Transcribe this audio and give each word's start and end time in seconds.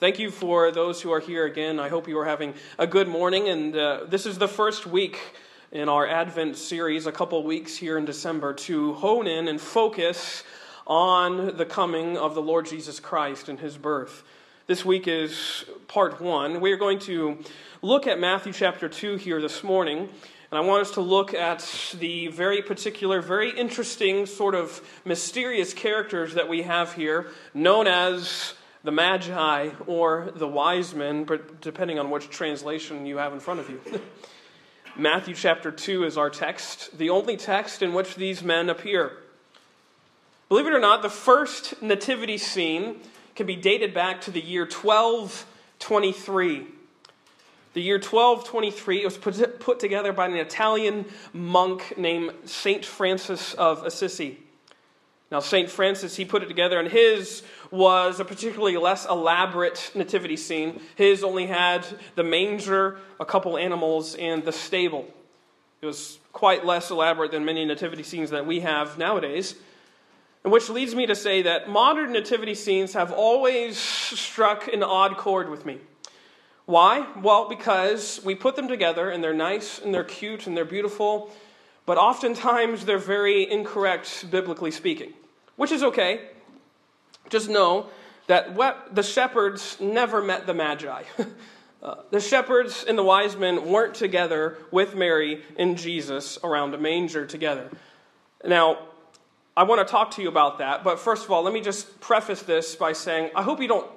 Thank 0.00 0.18
you 0.18 0.30
for 0.30 0.70
those 0.70 1.02
who 1.02 1.12
are 1.12 1.20
here 1.20 1.44
again. 1.44 1.78
I 1.78 1.90
hope 1.90 2.08
you 2.08 2.18
are 2.20 2.24
having 2.24 2.54
a 2.78 2.86
good 2.86 3.06
morning. 3.06 3.50
And 3.50 3.76
uh, 3.76 4.04
this 4.08 4.24
is 4.24 4.38
the 4.38 4.48
first 4.48 4.86
week 4.86 5.20
in 5.72 5.90
our 5.90 6.06
Advent 6.06 6.56
series, 6.56 7.06
a 7.06 7.12
couple 7.12 7.44
weeks 7.44 7.76
here 7.76 7.98
in 7.98 8.06
December, 8.06 8.54
to 8.54 8.94
hone 8.94 9.26
in 9.26 9.46
and 9.46 9.60
focus 9.60 10.42
on 10.86 11.58
the 11.58 11.66
coming 11.66 12.16
of 12.16 12.34
the 12.34 12.40
Lord 12.40 12.64
Jesus 12.64 12.98
Christ 12.98 13.50
and 13.50 13.60
his 13.60 13.76
birth. 13.76 14.22
This 14.66 14.86
week 14.86 15.06
is 15.06 15.66
part 15.86 16.18
one. 16.18 16.62
We 16.62 16.72
are 16.72 16.78
going 16.78 17.00
to 17.00 17.36
look 17.82 18.06
at 18.06 18.18
Matthew 18.18 18.54
chapter 18.54 18.88
2 18.88 19.16
here 19.16 19.42
this 19.42 19.62
morning. 19.62 20.08
And 20.50 20.56
I 20.58 20.62
want 20.62 20.80
us 20.80 20.92
to 20.92 21.02
look 21.02 21.34
at 21.34 21.94
the 21.98 22.28
very 22.28 22.62
particular, 22.62 23.20
very 23.20 23.50
interesting, 23.50 24.24
sort 24.24 24.54
of 24.54 24.80
mysterious 25.04 25.74
characters 25.74 26.32
that 26.32 26.48
we 26.48 26.62
have 26.62 26.94
here, 26.94 27.26
known 27.52 27.86
as 27.86 28.54
the 28.82 28.90
Magi 28.90 29.70
or 29.86 30.32
the 30.34 30.48
wise 30.48 30.94
men, 30.94 31.28
depending 31.60 31.98
on 31.98 32.10
which 32.10 32.30
translation 32.30 33.06
you 33.06 33.18
have 33.18 33.32
in 33.32 33.40
front 33.40 33.60
of 33.60 33.68
you. 33.68 33.80
Matthew 34.96 35.34
chapter 35.34 35.70
2 35.70 36.04
is 36.04 36.18
our 36.18 36.30
text, 36.30 36.96
the 36.98 37.10
only 37.10 37.36
text 37.36 37.82
in 37.82 37.92
which 37.92 38.16
these 38.16 38.42
men 38.42 38.68
appear. 38.68 39.12
Believe 40.48 40.66
it 40.66 40.72
or 40.72 40.80
not, 40.80 41.02
the 41.02 41.08
first 41.08 41.80
nativity 41.80 42.38
scene 42.38 42.96
can 43.36 43.46
be 43.46 43.56
dated 43.56 43.94
back 43.94 44.20
to 44.22 44.30
the 44.30 44.40
year 44.40 44.62
1223. 44.62 46.66
The 47.72 47.80
year 47.80 47.96
1223 47.96 49.02
it 49.02 49.04
was 49.04 49.16
put, 49.16 49.60
put 49.60 49.78
together 49.78 50.12
by 50.12 50.26
an 50.26 50.34
Italian 50.34 51.04
monk 51.32 51.96
named 51.96 52.32
Saint 52.44 52.84
Francis 52.84 53.54
of 53.54 53.84
Assisi. 53.84 54.40
Now, 55.30 55.38
St. 55.38 55.70
Francis, 55.70 56.16
he 56.16 56.24
put 56.24 56.42
it 56.42 56.46
together, 56.46 56.78
and 56.78 56.88
his 56.88 57.42
was 57.70 58.18
a 58.18 58.24
particularly 58.24 58.76
less 58.76 59.06
elaborate 59.06 59.92
nativity 59.94 60.36
scene. 60.36 60.80
His 60.96 61.22
only 61.22 61.46
had 61.46 61.86
the 62.16 62.24
manger, 62.24 62.98
a 63.20 63.24
couple 63.24 63.56
animals, 63.56 64.16
and 64.16 64.44
the 64.44 64.52
stable. 64.52 65.06
It 65.80 65.86
was 65.86 66.18
quite 66.32 66.66
less 66.66 66.90
elaborate 66.90 67.30
than 67.30 67.44
many 67.44 67.64
nativity 67.64 68.02
scenes 68.02 68.30
that 68.30 68.44
we 68.44 68.60
have 68.60 68.98
nowadays. 68.98 69.54
And 70.42 70.52
which 70.52 70.68
leads 70.68 70.94
me 70.94 71.06
to 71.06 71.14
say 71.14 71.42
that 71.42 71.68
modern 71.68 72.12
nativity 72.12 72.54
scenes 72.54 72.94
have 72.94 73.12
always 73.12 73.78
struck 73.78 74.68
an 74.72 74.82
odd 74.82 75.16
chord 75.16 75.48
with 75.48 75.64
me. 75.64 75.78
Why? 76.66 77.06
Well, 77.20 77.48
because 77.48 78.20
we 78.24 78.34
put 78.34 78.56
them 78.56 78.68
together 78.68 79.10
and 79.10 79.22
they're 79.22 79.34
nice 79.34 79.80
and 79.80 79.92
they're 79.92 80.04
cute 80.04 80.46
and 80.46 80.56
they're 80.56 80.64
beautiful, 80.64 81.30
but 81.84 81.98
oftentimes 81.98 82.84
they're 82.84 82.98
very 82.98 83.50
incorrect, 83.50 84.30
biblically 84.30 84.70
speaking, 84.70 85.12
which 85.60 85.72
is 85.72 85.82
okay. 85.82 86.22
Just 87.28 87.50
know 87.50 87.88
that 88.28 88.56
the 88.94 89.02
shepherds 89.02 89.76
never 89.78 90.22
met 90.22 90.46
the 90.46 90.54
Magi. 90.54 91.02
uh, 91.82 91.96
the 92.10 92.18
shepherds 92.18 92.82
and 92.88 92.96
the 92.96 93.02
wise 93.02 93.36
men 93.36 93.66
weren't 93.68 93.94
together 93.94 94.56
with 94.70 94.94
Mary 94.94 95.42
and 95.58 95.76
Jesus 95.76 96.38
around 96.42 96.72
a 96.72 96.78
manger 96.78 97.26
together. 97.26 97.68
Now, 98.42 98.78
I 99.54 99.64
want 99.64 99.86
to 99.86 99.92
talk 99.92 100.12
to 100.12 100.22
you 100.22 100.28
about 100.28 100.60
that, 100.60 100.82
but 100.82 100.98
first 100.98 101.26
of 101.26 101.30
all, 101.30 101.42
let 101.42 101.52
me 101.52 101.60
just 101.60 102.00
preface 102.00 102.40
this 102.40 102.74
by 102.74 102.94
saying 102.94 103.28
I 103.36 103.42
hope 103.42 103.60
you 103.60 103.68
don't 103.68 103.90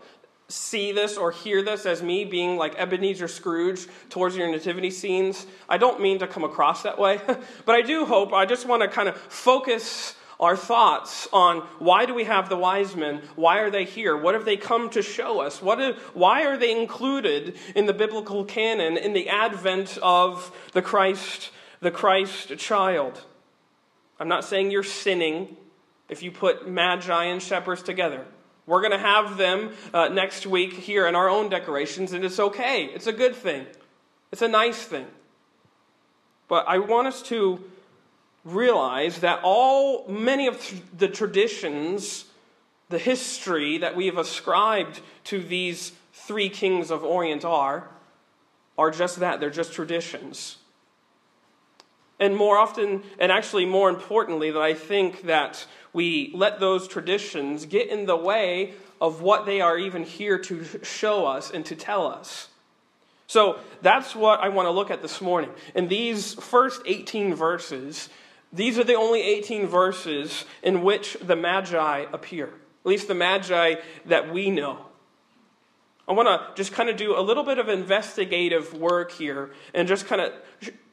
see 0.50 0.92
this 0.92 1.16
or 1.16 1.32
hear 1.32 1.62
this 1.62 1.86
as 1.86 2.04
me 2.04 2.26
being 2.26 2.58
like 2.58 2.76
Ebenezer 2.76 3.30
Scrooge 3.30 3.88
towards 4.10 4.36
your 4.36 4.52
nativity 4.52 4.92
scenes. 4.92 5.48
I 5.70 5.78
don't 5.78 6.02
mean 6.02 6.20
to 6.20 6.28
come 6.28 6.44
across 6.44 6.84
that 6.84 7.00
way, 7.00 7.22
but 7.66 7.74
I 7.74 7.84
do 7.84 8.04
hope, 8.04 8.34
I 8.34 8.46
just 8.46 8.68
want 8.68 8.82
to 8.82 8.90
kind 8.90 9.08
of 9.08 9.16
focus 9.16 10.18
our 10.44 10.58
thoughts 10.58 11.28
on 11.32 11.60
why 11.80 12.06
do 12.06 12.14
we 12.14 12.26
have 12.26 12.50
the 12.50 12.58
wise 12.58 12.96
men? 12.96 13.22
Why 13.36 13.60
are 13.60 13.72
they 13.72 13.86
here? 13.86 14.16
What 14.16 14.34
have 14.34 14.46
they 14.46 14.58
come 14.58 14.90
to 14.92 15.02
show 15.02 15.40
us? 15.40 15.62
What 15.62 15.80
is, 15.80 15.96
why 16.14 16.46
are 16.46 16.58
they 16.58 16.78
included 16.78 17.56
in 17.76 17.86
the 17.86 17.94
biblical 17.94 18.44
canon 18.44 18.98
in 18.98 19.14
the 19.14 19.30
advent 19.30 19.98
of 20.04 20.56
the 20.74 20.82
Christ, 20.82 21.52
the 21.80 21.92
Christ 21.92 22.58
child? 22.58 23.24
I'm 24.20 24.28
not 24.28 24.44
saying 24.44 24.70
you're 24.70 24.84
sinning 24.84 25.56
if 26.10 26.22
you 26.22 26.32
put 26.32 26.70
magi 26.70 27.24
and 27.24 27.42
shepherds 27.42 27.82
together. 27.82 28.26
We're 28.66 28.82
going 28.82 28.92
to 28.92 28.98
have 28.98 29.38
them 29.38 29.72
uh, 29.94 30.10
next 30.10 30.46
week 30.46 30.74
here 30.74 31.08
in 31.08 31.16
our 31.16 31.30
own 31.30 31.50
decorations, 31.50 32.14
and 32.14 32.24
it's 32.24 32.40
okay. 32.40 32.86
It's 32.86 33.08
a 33.08 33.14
good 33.14 33.36
thing, 33.36 33.66
it's 34.32 34.42
a 34.42 34.48
nice 34.48 34.84
thing. 34.84 35.08
But 36.50 36.66
I 36.68 36.80
want 36.80 37.08
us 37.08 37.22
to 37.24 37.64
realize 38.44 39.20
that 39.20 39.40
all, 39.44 40.08
many 40.08 40.48
of 40.48 40.82
the 40.98 41.08
traditions, 41.08 42.26
the 42.90 43.00
history 43.00 43.78
that 43.78 43.96
we 43.96 44.08
have 44.08 44.18
ascribed 44.18 45.00
to 45.26 45.42
these 45.42 45.94
three 46.14 46.50
kings 46.50 46.92
of 46.92 47.04
Orient 47.04 47.46
are, 47.46 47.90
are 48.78 48.92
just 48.92 49.20
that. 49.20 49.40
They're 49.40 49.50
just 49.50 49.74
traditions. 49.74 50.58
And 52.20 52.36
more 52.36 52.58
often, 52.58 53.04
and 53.20 53.32
actually 53.32 53.66
more 53.66 53.90
importantly, 53.90 54.52
that 54.52 54.62
I 54.62 54.74
think 54.74 55.24
that 55.24 55.66
we 55.94 56.32
let 56.34 56.60
those 56.60 56.88
traditions 56.88 57.66
get 57.66 57.90
in 57.90 58.06
the 58.06 58.16
way 58.16 58.74
of 59.02 59.22
what 59.22 59.46
they 59.46 59.62
are 59.62 59.78
even 59.78 60.04
here 60.04 60.38
to 60.38 60.66
show 60.84 61.26
us 61.26 61.52
and 61.52 61.66
to 61.66 61.76
tell 61.76 62.08
us. 62.08 62.48
So 63.28 63.60
that's 63.82 64.16
what 64.16 64.40
I 64.40 64.50
want 64.50 64.68
to 64.68 64.72
look 64.72 64.92
at 64.92 65.02
this 65.02 65.22
morning. 65.22 65.50
In 65.76 65.88
these 65.88 66.34
first 66.36 66.82
18 66.86 67.36
verses, 67.36 68.10
these 68.54 68.78
are 68.78 68.84
the 68.84 68.94
only 68.94 69.22
18 69.22 69.68
verses 69.68 70.46
in 70.62 70.84
which 70.84 71.18
the 71.22 71.36
Magi 71.36 72.06
appear, 72.14 72.46
at 72.48 72.86
least 72.86 73.08
the 73.08 73.16
Magi 73.16 73.76
that 74.06 74.32
we 74.32 74.52
know. 74.52 74.86
I 76.08 76.12
want 76.12 76.28
to 76.28 76.62
just 76.62 76.74
kind 76.74 76.90
of 76.90 76.98
do 76.98 77.18
a 77.18 77.22
little 77.22 77.44
bit 77.44 77.58
of 77.58 77.70
investigative 77.70 78.74
work 78.74 79.12
here 79.12 79.52
and 79.74 79.88
just 79.88 80.06
kind 80.06 80.22
of 80.22 80.34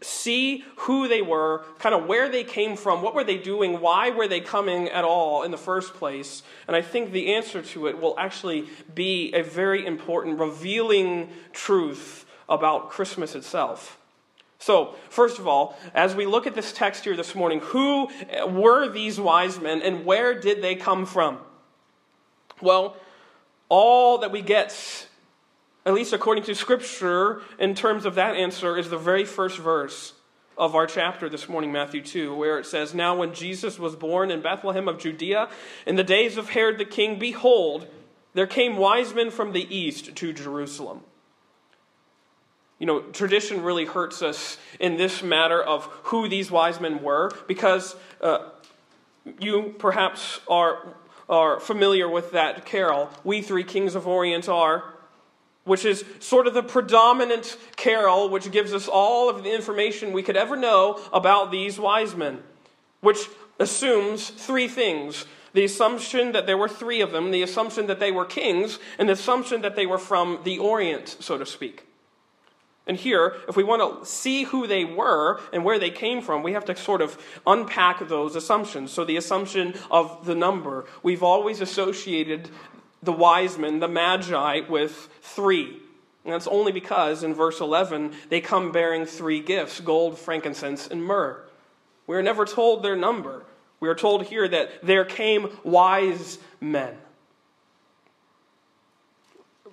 see 0.01 0.65
who 0.77 1.09
they 1.09 1.21
were, 1.21 1.65
kind 1.81 1.97
of 1.97 2.07
where 2.07 2.29
they 2.29 2.45
came 2.45 2.77
from, 2.77 3.03
what 3.03 3.15
were 3.15 3.25
they 3.25 3.37
doing, 3.37 3.81
why 3.81 4.11
were 4.11 4.29
they 4.29 4.41
coming 4.41 4.89
at 4.89 5.05
all 5.05 5.43
in 5.43 5.51
the 5.51 5.59
first 5.59 5.95
place. 5.95 6.45
And 6.69 6.77
I 6.77 6.83
think 6.83 7.11
the 7.11 7.35
answer 7.35 7.61
to 7.61 7.89
it 7.89 8.01
will 8.01 8.15
actually 8.19 8.69
be 8.95 9.33
a 9.35 9.43
very 9.43 9.85
important, 9.85 10.39
revealing 10.39 11.29
truth 11.53 12.25
about 12.49 12.91
Christmas 12.91 13.35
itself. 13.35 14.00
So, 14.61 14.95
first 15.09 15.39
of 15.39 15.49
all, 15.49 15.75
as 15.95 16.15
we 16.15 16.27
look 16.27 16.47
at 16.47 16.55
this 16.55 16.71
text 16.73 17.05
here 17.05 17.17
this 17.17 17.35
morning, 17.35 17.61
who 17.61 18.11
eh, 18.29 18.45
were 18.45 18.91
these 18.91 19.19
wise 19.19 19.59
men 19.59 19.81
and 19.81 20.05
where 20.05 20.39
did 20.39 20.61
they 20.61 20.75
come 20.75 21.07
from? 21.07 21.39
Well, 22.61 22.95
all 23.71 24.19
that 24.19 24.31
we 24.31 24.43
get, 24.43 25.09
at 25.87 25.95
least 25.95 26.13
according 26.13 26.45
to 26.45 26.55
Scripture, 26.55 27.41
in 27.59 27.75
terms 27.75 28.05
of 28.05 28.17
that 28.17 28.37
answer, 28.37 28.77
is 28.77 28.91
the 28.91 28.99
very 28.99 29.25
first 29.25 29.57
verse 29.57 30.13
of 30.59 30.75
our 30.75 30.87
chapter 30.87 31.31
this 31.31 31.49
morning, 31.49 31.73
Matthew 31.73 32.03
2, 32.03 32.35
where 32.35 32.59
it 32.59 32.67
says, 32.67 32.93
Now 32.93 33.17
when 33.17 33.33
Jesus 33.33 33.79
was 33.79 33.97
born 33.97 34.31
in 34.31 34.43
Bethlehem 34.43 34.89
of 34.89 34.99
Judea, 34.99 35.49
in 35.87 35.97
the 35.97 36.05
days 36.05 36.37
of 36.37 36.51
Herod 36.51 36.77
the 36.77 36.85
king, 36.85 37.19
behold, 37.19 37.87
there 38.35 38.47
came 38.47 38.77
wise 38.77 39.15
men 39.15 39.31
from 39.31 39.53
the 39.53 39.75
east 39.75 40.15
to 40.17 40.35
Jerusalem. 40.35 41.01
You 42.81 42.87
know, 42.87 43.01
tradition 43.01 43.63
really 43.63 43.85
hurts 43.85 44.23
us 44.23 44.57
in 44.81 44.97
this 44.97 45.23
matter 45.23 45.63
of 45.63 45.85
who 46.05 46.29
these 46.29 46.51
wise 46.51 46.81
men 46.81 47.03
were 47.03 47.31
because 47.47 47.95
uh, 48.21 48.49
you 49.39 49.75
perhaps 49.79 50.41
are 50.49 50.97
are 51.29 51.61
familiar 51.61 52.09
with 52.09 52.33
that 52.33 52.67
carol, 52.67 53.09
We 53.23 53.41
Three 53.41 53.63
Kings 53.63 53.95
of 53.95 54.09
Orient 54.09 54.49
Are, 54.49 54.95
which 55.63 55.85
is 55.85 56.05
sort 56.19 56.49
of 56.49 56.55
the 56.55 56.63
predominant 56.63 57.57
carol 57.77 58.29
which 58.29 58.51
gives 58.51 58.75
us 58.75 58.89
all 58.89 59.31
of 59.31 59.45
the 59.45 59.55
information 59.55 60.13
we 60.13 60.25
could 60.25 60.37
ever 60.37 60.57
know 60.57 61.01
about 61.13 61.53
these 61.53 61.79
wise 61.79 62.17
men, 62.17 62.43
which 63.01 63.29
assumes 63.61 64.31
three 64.31 64.67
things 64.67 65.25
the 65.53 65.65
assumption 65.65 66.33
that 66.33 66.47
there 66.47 66.57
were 66.57 66.69
three 66.69 67.01
of 67.01 67.13
them, 67.13 67.31
the 67.31 67.43
assumption 67.43 67.87
that 67.89 68.01
they 68.01 68.13
were 68.13 68.25
kings, 68.25 68.79
and 68.99 69.09
the 69.09 69.13
assumption 69.13 69.63
that 69.63 69.75
they 69.75 69.85
were 69.85 69.99
from 69.99 70.39
the 70.45 70.59
Orient, 70.59 71.17
so 71.19 71.37
to 71.37 71.45
speak. 71.45 71.90
And 72.87 72.97
here, 72.97 73.37
if 73.49 73.57
we 73.57 73.63
want 73.63 74.01
to 74.01 74.07
see 74.07 74.45
who 74.45 74.67
they 74.67 74.85
were 74.85 75.41
and 75.53 75.65
where 75.65 75.79
they 75.79 75.91
came 75.91 76.23
from, 76.23 76.43
we 76.43 76.55
have 76.55 76.65
to 76.65 76.77
sort 76.77 77.03
of 77.03 77.23
unpack 77.47 78.09
those 78.09 78.35
assumptions. 78.35 78.91
So, 78.91 79.05
the 79.05 79.17
assumption 79.17 79.75
of 79.91 80.27
the 80.27 80.35
number, 80.35 80.87
we've 81.03 81.23
always 81.23 81.61
associated 81.61 82.49
the 83.03 83.13
wise 83.13 83.59
men, 83.59 83.81
the 83.81 83.89
magi, 83.89 84.61
with 84.69 85.09
three. 85.23 85.77
And 86.25 86.35
that's 86.35 86.47
only 86.47 86.73
because 86.73 87.23
in 87.23 87.35
verse 87.35 87.61
11 87.61 88.13
they 88.29 88.41
come 88.41 88.73
bearing 88.73 89.07
three 89.07 89.41
gifts 89.41 89.81
gold, 89.81 90.19
frankincense, 90.19 90.87
and 90.87 91.03
myrrh. 91.03 91.41
We 92.07 92.17
are 92.17 92.23
never 92.23 92.45
told 92.45 92.83
their 92.83 92.97
number. 92.97 93.45
We 93.79 93.89
are 93.89 93.95
told 93.95 94.25
here 94.25 94.47
that 94.47 94.85
there 94.85 95.05
came 95.05 95.57
wise 95.65 96.39
men. 96.61 96.97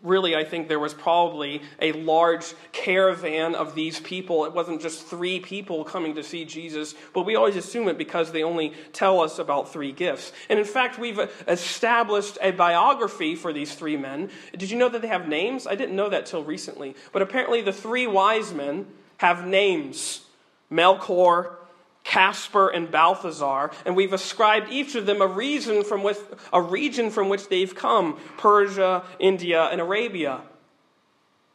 Really, 0.07 0.35
I 0.35 0.43
think 0.43 0.67
there 0.67 0.79
was 0.79 0.93
probably 0.93 1.61
a 1.81 1.91
large 1.91 2.53
caravan 2.71 3.55
of 3.55 3.75
these 3.75 3.99
people. 3.99 4.45
It 4.45 4.53
wasn't 4.53 4.81
just 4.81 5.05
three 5.05 5.39
people 5.39 5.83
coming 5.83 6.15
to 6.15 6.23
see 6.23 6.45
Jesus, 6.45 6.95
but 7.13 7.25
we 7.25 7.35
always 7.35 7.55
assume 7.55 7.87
it 7.87 7.97
because 7.97 8.31
they 8.31 8.43
only 8.43 8.73
tell 8.93 9.19
us 9.19 9.39
about 9.39 9.71
three 9.71 9.91
gifts. 9.91 10.31
And 10.49 10.59
in 10.59 10.65
fact, 10.65 10.97
we've 10.97 11.19
established 11.47 12.37
a 12.41 12.51
biography 12.51 13.35
for 13.35 13.53
these 13.53 13.75
three 13.75 13.97
men. 13.97 14.29
Did 14.57 14.71
you 14.71 14.77
know 14.77 14.89
that 14.89 15.01
they 15.01 15.07
have 15.07 15.27
names? 15.27 15.67
I 15.67 15.75
didn't 15.75 15.95
know 15.95 16.09
that 16.09 16.25
till 16.25 16.43
recently. 16.43 16.95
But 17.11 17.21
apparently, 17.21 17.61
the 17.61 17.73
three 17.73 18.07
wise 18.07 18.53
men 18.53 18.87
have 19.17 19.45
names 19.45 20.21
Melchior, 20.69 21.51
Caspar 22.07 22.69
and 22.69 22.89
Balthazar, 22.89 23.69
and 23.85 23.93
we've 23.93 24.13
ascribed 24.13 24.71
each 24.71 24.95
of 24.95 25.05
them 25.05 25.21
a 25.21 25.27
reason 25.27 25.83
from 25.83 26.03
which, 26.03 26.17
a 26.53 26.61
region 26.61 27.09
from 27.11 27.27
which 27.27 27.49
they've 27.49 27.75
come 27.75 28.17
Persia, 28.37 29.03
India, 29.19 29.65
and 29.65 29.81
Arabia. 29.81 30.41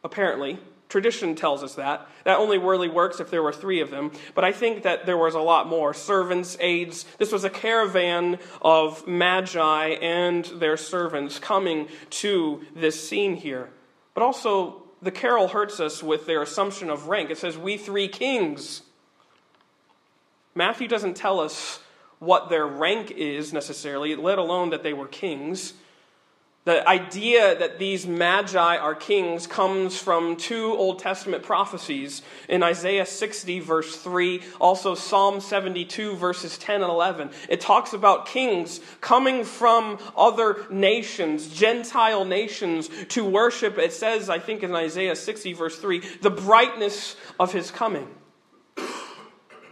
Apparently. 0.03 0.59
Tradition 0.89 1.33
tells 1.33 1.63
us 1.63 1.73
that. 1.73 2.07
That 2.23 2.37
only 2.37 2.59
really 2.59 2.87
works 2.87 3.19
if 3.19 3.31
there 3.31 3.41
were 3.41 3.51
three 3.51 3.79
of 3.79 3.89
them. 3.89 4.11
But 4.35 4.43
I 4.43 4.51
think 4.51 4.83
that 4.83 5.07
there 5.07 5.17
was 5.17 5.33
a 5.33 5.39
lot 5.39 5.67
more 5.67 5.91
servants, 5.91 6.55
aides. 6.59 7.05
This 7.17 7.31
was 7.31 7.43
a 7.43 7.49
caravan 7.49 8.37
of 8.61 9.07
magi 9.07 9.87
and 9.87 10.45
their 10.45 10.77
servants 10.77 11.39
coming 11.39 11.87
to 12.21 12.61
this 12.75 13.09
scene 13.09 13.37
here. 13.37 13.71
But 14.13 14.21
also, 14.21 14.83
the 15.01 15.09
carol 15.09 15.47
hurts 15.47 15.79
us 15.79 16.03
with 16.03 16.27
their 16.27 16.43
assumption 16.43 16.91
of 16.91 17.07
rank. 17.07 17.31
It 17.31 17.39
says, 17.39 17.57
We 17.57 17.77
three 17.77 18.07
kings. 18.07 18.83
Matthew 20.55 20.87
doesn't 20.87 21.15
tell 21.15 21.39
us 21.39 21.79
what 22.19 22.49
their 22.49 22.65
rank 22.65 23.11
is 23.11 23.53
necessarily, 23.53 24.15
let 24.15 24.37
alone 24.37 24.69
that 24.69 24.83
they 24.83 24.93
were 24.93 25.07
kings. 25.07 25.73
The 26.65 26.87
idea 26.87 27.59
that 27.59 27.77
these 27.77 28.07
magi 28.07 28.77
are 28.77 28.95
kings 28.95 29.47
comes 29.47 29.99
from 29.99 30.37
two 30.37 30.71
Old 30.71 30.99
Testament 30.99 31.43
prophecies 31.43 32.21
in 32.47 32.63
Isaiah 32.63 33.05
60, 33.05 33.59
verse 33.59 33.97
3, 33.97 34.41
also 34.61 34.95
Psalm 34.95 35.41
72, 35.41 36.15
verses 36.15 36.57
10 36.57 36.81
and 36.81 36.89
11. 36.89 37.31
It 37.49 37.59
talks 37.59 37.91
about 37.91 38.27
kings 38.27 38.79
coming 39.01 39.43
from 39.43 39.99
other 40.15 40.65
nations, 40.69 41.49
Gentile 41.49 42.23
nations, 42.23 42.89
to 43.09 43.25
worship. 43.25 43.77
It 43.77 43.91
says, 43.91 44.29
I 44.29 44.39
think 44.39 44.63
in 44.63 44.73
Isaiah 44.73 45.17
60, 45.17 45.51
verse 45.51 45.77
3, 45.77 45.99
the 46.21 46.29
brightness 46.29 47.17
of 47.41 47.51
his 47.51 47.71
coming. 47.71 48.07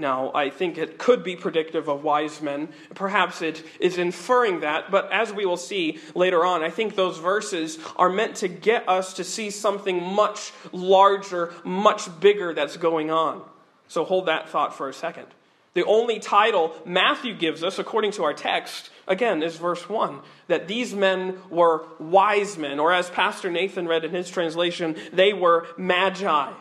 Now, 0.02 0.32
I 0.34 0.50
think 0.50 0.80
it 0.80 0.98
could 0.98 1.24
be 1.24 1.36
predictive 1.36 1.88
of 1.88 2.04
wise 2.04 2.42
men. 2.42 2.70
Perhaps 2.96 3.44
it 3.44 3.64
is 3.80 4.00
inferring 4.00 4.62
that, 4.62 4.90
but 4.90 5.12
as 5.12 5.32
we 5.32 5.46
will 5.46 5.58
see 5.58 6.00
later 6.16 6.44
on, 6.44 6.64
I 6.64 6.72
think 6.72 6.96
those 6.96 7.20
verses 7.20 7.78
are 7.96 8.10
meant 8.10 8.36
to 8.38 8.48
get 8.48 8.90
us 8.90 9.14
to 9.14 9.24
see 9.24 9.52
something 9.52 10.04
much 10.04 10.54
larger, 10.72 11.54
much 11.64 12.20
bigger 12.20 12.52
that's 12.52 12.78
going 12.78 13.12
on. 13.12 13.44
So 13.88 14.04
hold 14.04 14.26
that 14.26 14.50
thought 14.50 14.76
for 14.76 14.90
a 14.90 14.94
second. 14.94 15.28
The 15.76 15.86
only 15.86 16.20
title 16.20 16.76
Matthew 16.84 17.36
gives 17.36 17.64
us, 17.64 17.78
according 17.78 18.12
to 18.14 18.24
our 18.24 18.34
text, 18.34 18.90
again, 19.08 19.44
is 19.44 19.56
verse 19.56 19.88
1 19.88 20.20
that 20.48 20.68
these 20.68 20.96
men 20.96 21.38
were 21.50 21.86
wise 22.00 22.58
men, 22.58 22.80
or 22.80 22.92
as 22.92 23.10
Pastor 23.12 23.52
Nathan 23.52 23.88
read 23.88 24.04
in 24.04 24.12
his 24.12 24.30
translation, 24.30 24.96
they 25.14 25.32
were 25.32 25.68
magi. 25.78 26.52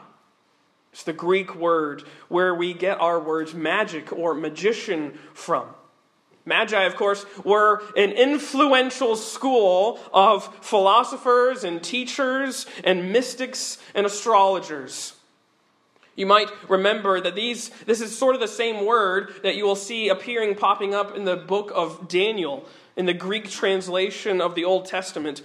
It's 0.92 1.02
the 1.04 1.12
Greek 1.12 1.54
word 1.54 2.02
where 2.28 2.54
we 2.54 2.74
get 2.74 3.00
our 3.00 3.20
words 3.20 3.54
magic 3.54 4.12
or 4.12 4.34
magician 4.34 5.18
from. 5.34 5.66
Magi, 6.44 6.82
of 6.82 6.96
course, 6.96 7.24
were 7.44 7.82
an 7.96 8.12
influential 8.12 9.14
school 9.14 10.00
of 10.12 10.52
philosophers 10.64 11.64
and 11.64 11.82
teachers 11.82 12.66
and 12.82 13.12
mystics 13.12 13.78
and 13.94 14.06
astrologers. 14.06 15.14
You 16.16 16.26
might 16.26 16.50
remember 16.68 17.20
that 17.20 17.34
these, 17.34 17.70
this 17.86 18.00
is 18.00 18.16
sort 18.16 18.34
of 18.34 18.40
the 18.40 18.48
same 18.48 18.84
word 18.84 19.32
that 19.42 19.56
you 19.56 19.64
will 19.64 19.76
see 19.76 20.08
appearing, 20.08 20.54
popping 20.54 20.94
up 20.94 21.16
in 21.16 21.24
the 21.24 21.36
book 21.36 21.70
of 21.74 22.08
Daniel, 22.08 22.66
in 22.96 23.06
the 23.06 23.14
Greek 23.14 23.48
translation 23.48 24.40
of 24.40 24.54
the 24.54 24.64
Old 24.64 24.86
Testament 24.86 25.42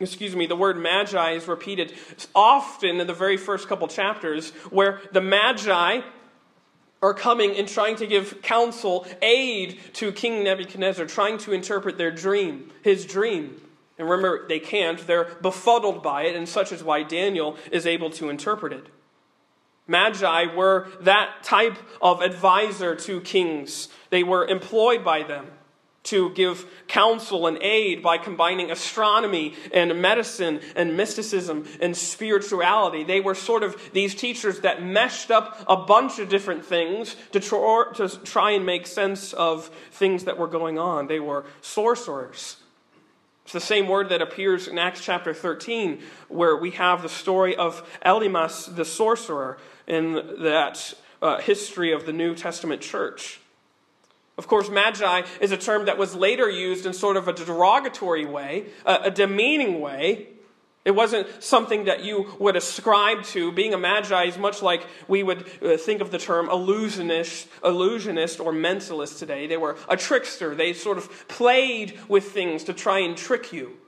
excuse 0.00 0.34
me, 0.34 0.46
the 0.46 0.56
word 0.56 0.76
magi 0.76 1.32
is 1.32 1.48
repeated 1.48 1.92
often 2.34 3.00
in 3.00 3.06
the 3.06 3.14
very 3.14 3.36
first 3.36 3.68
couple 3.68 3.88
chapters, 3.88 4.50
where 4.70 5.00
the 5.12 5.20
magi 5.20 6.00
are 7.02 7.14
coming 7.14 7.56
and 7.56 7.68
trying 7.68 7.96
to 7.96 8.06
give 8.06 8.40
counsel, 8.42 9.06
aid 9.20 9.78
to 9.92 10.10
King 10.10 10.42
Nebuchadnezzar, 10.42 11.06
trying 11.06 11.38
to 11.38 11.52
interpret 11.52 11.98
their 11.98 12.10
dream, 12.10 12.72
his 12.82 13.04
dream. 13.04 13.60
And 13.98 14.08
remember, 14.08 14.48
they 14.48 14.58
can't. 14.58 15.06
They're 15.06 15.36
befuddled 15.40 16.02
by 16.02 16.22
it, 16.24 16.34
and 16.34 16.48
such 16.48 16.72
is 16.72 16.82
why 16.82 17.02
Daniel 17.02 17.56
is 17.70 17.86
able 17.86 18.10
to 18.10 18.30
interpret 18.30 18.72
it. 18.72 18.86
Magi 19.86 20.54
were 20.54 20.88
that 21.00 21.42
type 21.42 21.76
of 22.00 22.22
advisor 22.22 22.96
to 22.96 23.20
kings, 23.20 23.88
they 24.08 24.22
were 24.22 24.46
employed 24.46 25.04
by 25.04 25.22
them 25.22 25.46
to 26.04 26.30
give 26.30 26.66
counsel 26.86 27.46
and 27.46 27.58
aid 27.62 28.02
by 28.02 28.18
combining 28.18 28.70
astronomy 28.70 29.54
and 29.72 30.00
medicine 30.00 30.60
and 30.76 30.96
mysticism 30.96 31.66
and 31.80 31.96
spirituality. 31.96 33.04
They 33.04 33.20
were 33.20 33.34
sort 33.34 33.62
of 33.62 33.76
these 33.92 34.14
teachers 34.14 34.60
that 34.60 34.82
meshed 34.82 35.30
up 35.30 35.64
a 35.66 35.76
bunch 35.76 36.18
of 36.18 36.28
different 36.28 36.64
things 36.64 37.16
to, 37.32 37.40
tr- 37.40 37.94
to 37.94 38.18
try 38.24 38.52
and 38.52 38.66
make 38.66 38.86
sense 38.86 39.32
of 39.32 39.68
things 39.92 40.24
that 40.24 40.38
were 40.38 40.46
going 40.46 40.78
on. 40.78 41.06
They 41.06 41.20
were 41.20 41.46
sorcerers. 41.62 42.56
It's 43.44 43.52
the 43.52 43.60
same 43.60 43.88
word 43.88 44.08
that 44.10 44.22
appears 44.22 44.68
in 44.68 44.78
Acts 44.78 45.02
chapter 45.02 45.34
13, 45.34 46.00
where 46.28 46.56
we 46.56 46.70
have 46.72 47.02
the 47.02 47.08
story 47.08 47.56
of 47.56 47.86
Elymas 48.04 48.74
the 48.74 48.86
sorcerer 48.86 49.58
in 49.86 50.14
that 50.42 50.94
uh, 51.20 51.40
history 51.40 51.92
of 51.92 52.06
the 52.06 52.12
New 52.12 52.34
Testament 52.34 52.80
church. 52.80 53.40
Of 54.36 54.48
course, 54.48 54.68
magi 54.68 55.22
is 55.40 55.52
a 55.52 55.56
term 55.56 55.86
that 55.86 55.96
was 55.96 56.14
later 56.14 56.50
used 56.50 56.86
in 56.86 56.92
sort 56.92 57.16
of 57.16 57.28
a 57.28 57.32
derogatory 57.32 58.26
way, 58.26 58.66
a, 58.84 59.10
demeaning 59.10 59.80
way. 59.80 60.28
It 60.84 60.90
wasn't 60.90 61.42
something 61.42 61.84
that 61.84 62.04
you 62.04 62.34
would 62.38 62.56
ascribe 62.56 63.22
to. 63.26 63.52
Being 63.52 63.72
a 63.72 63.78
magi 63.78 64.24
is 64.24 64.36
much 64.36 64.60
like 64.60 64.86
we 65.08 65.22
would 65.22 65.46
uh, 65.62 65.76
think 65.76 66.02
of 66.02 66.10
the 66.10 66.18
term 66.18 66.50
illusionist, 66.50 67.48
illusionist 67.64 68.40
or 68.40 68.52
mentalist 68.52 69.18
today. 69.18 69.46
They 69.46 69.56
were 69.56 69.76
a 69.88 69.96
trickster. 69.96 70.54
They 70.54 70.72
sort 70.72 70.98
of 70.98 71.28
played 71.28 71.98
with 72.08 72.32
things 72.32 72.64
to 72.64 72.74
try 72.74 72.98
and 72.98 73.16
trick 73.16 73.52
you, 73.52 73.78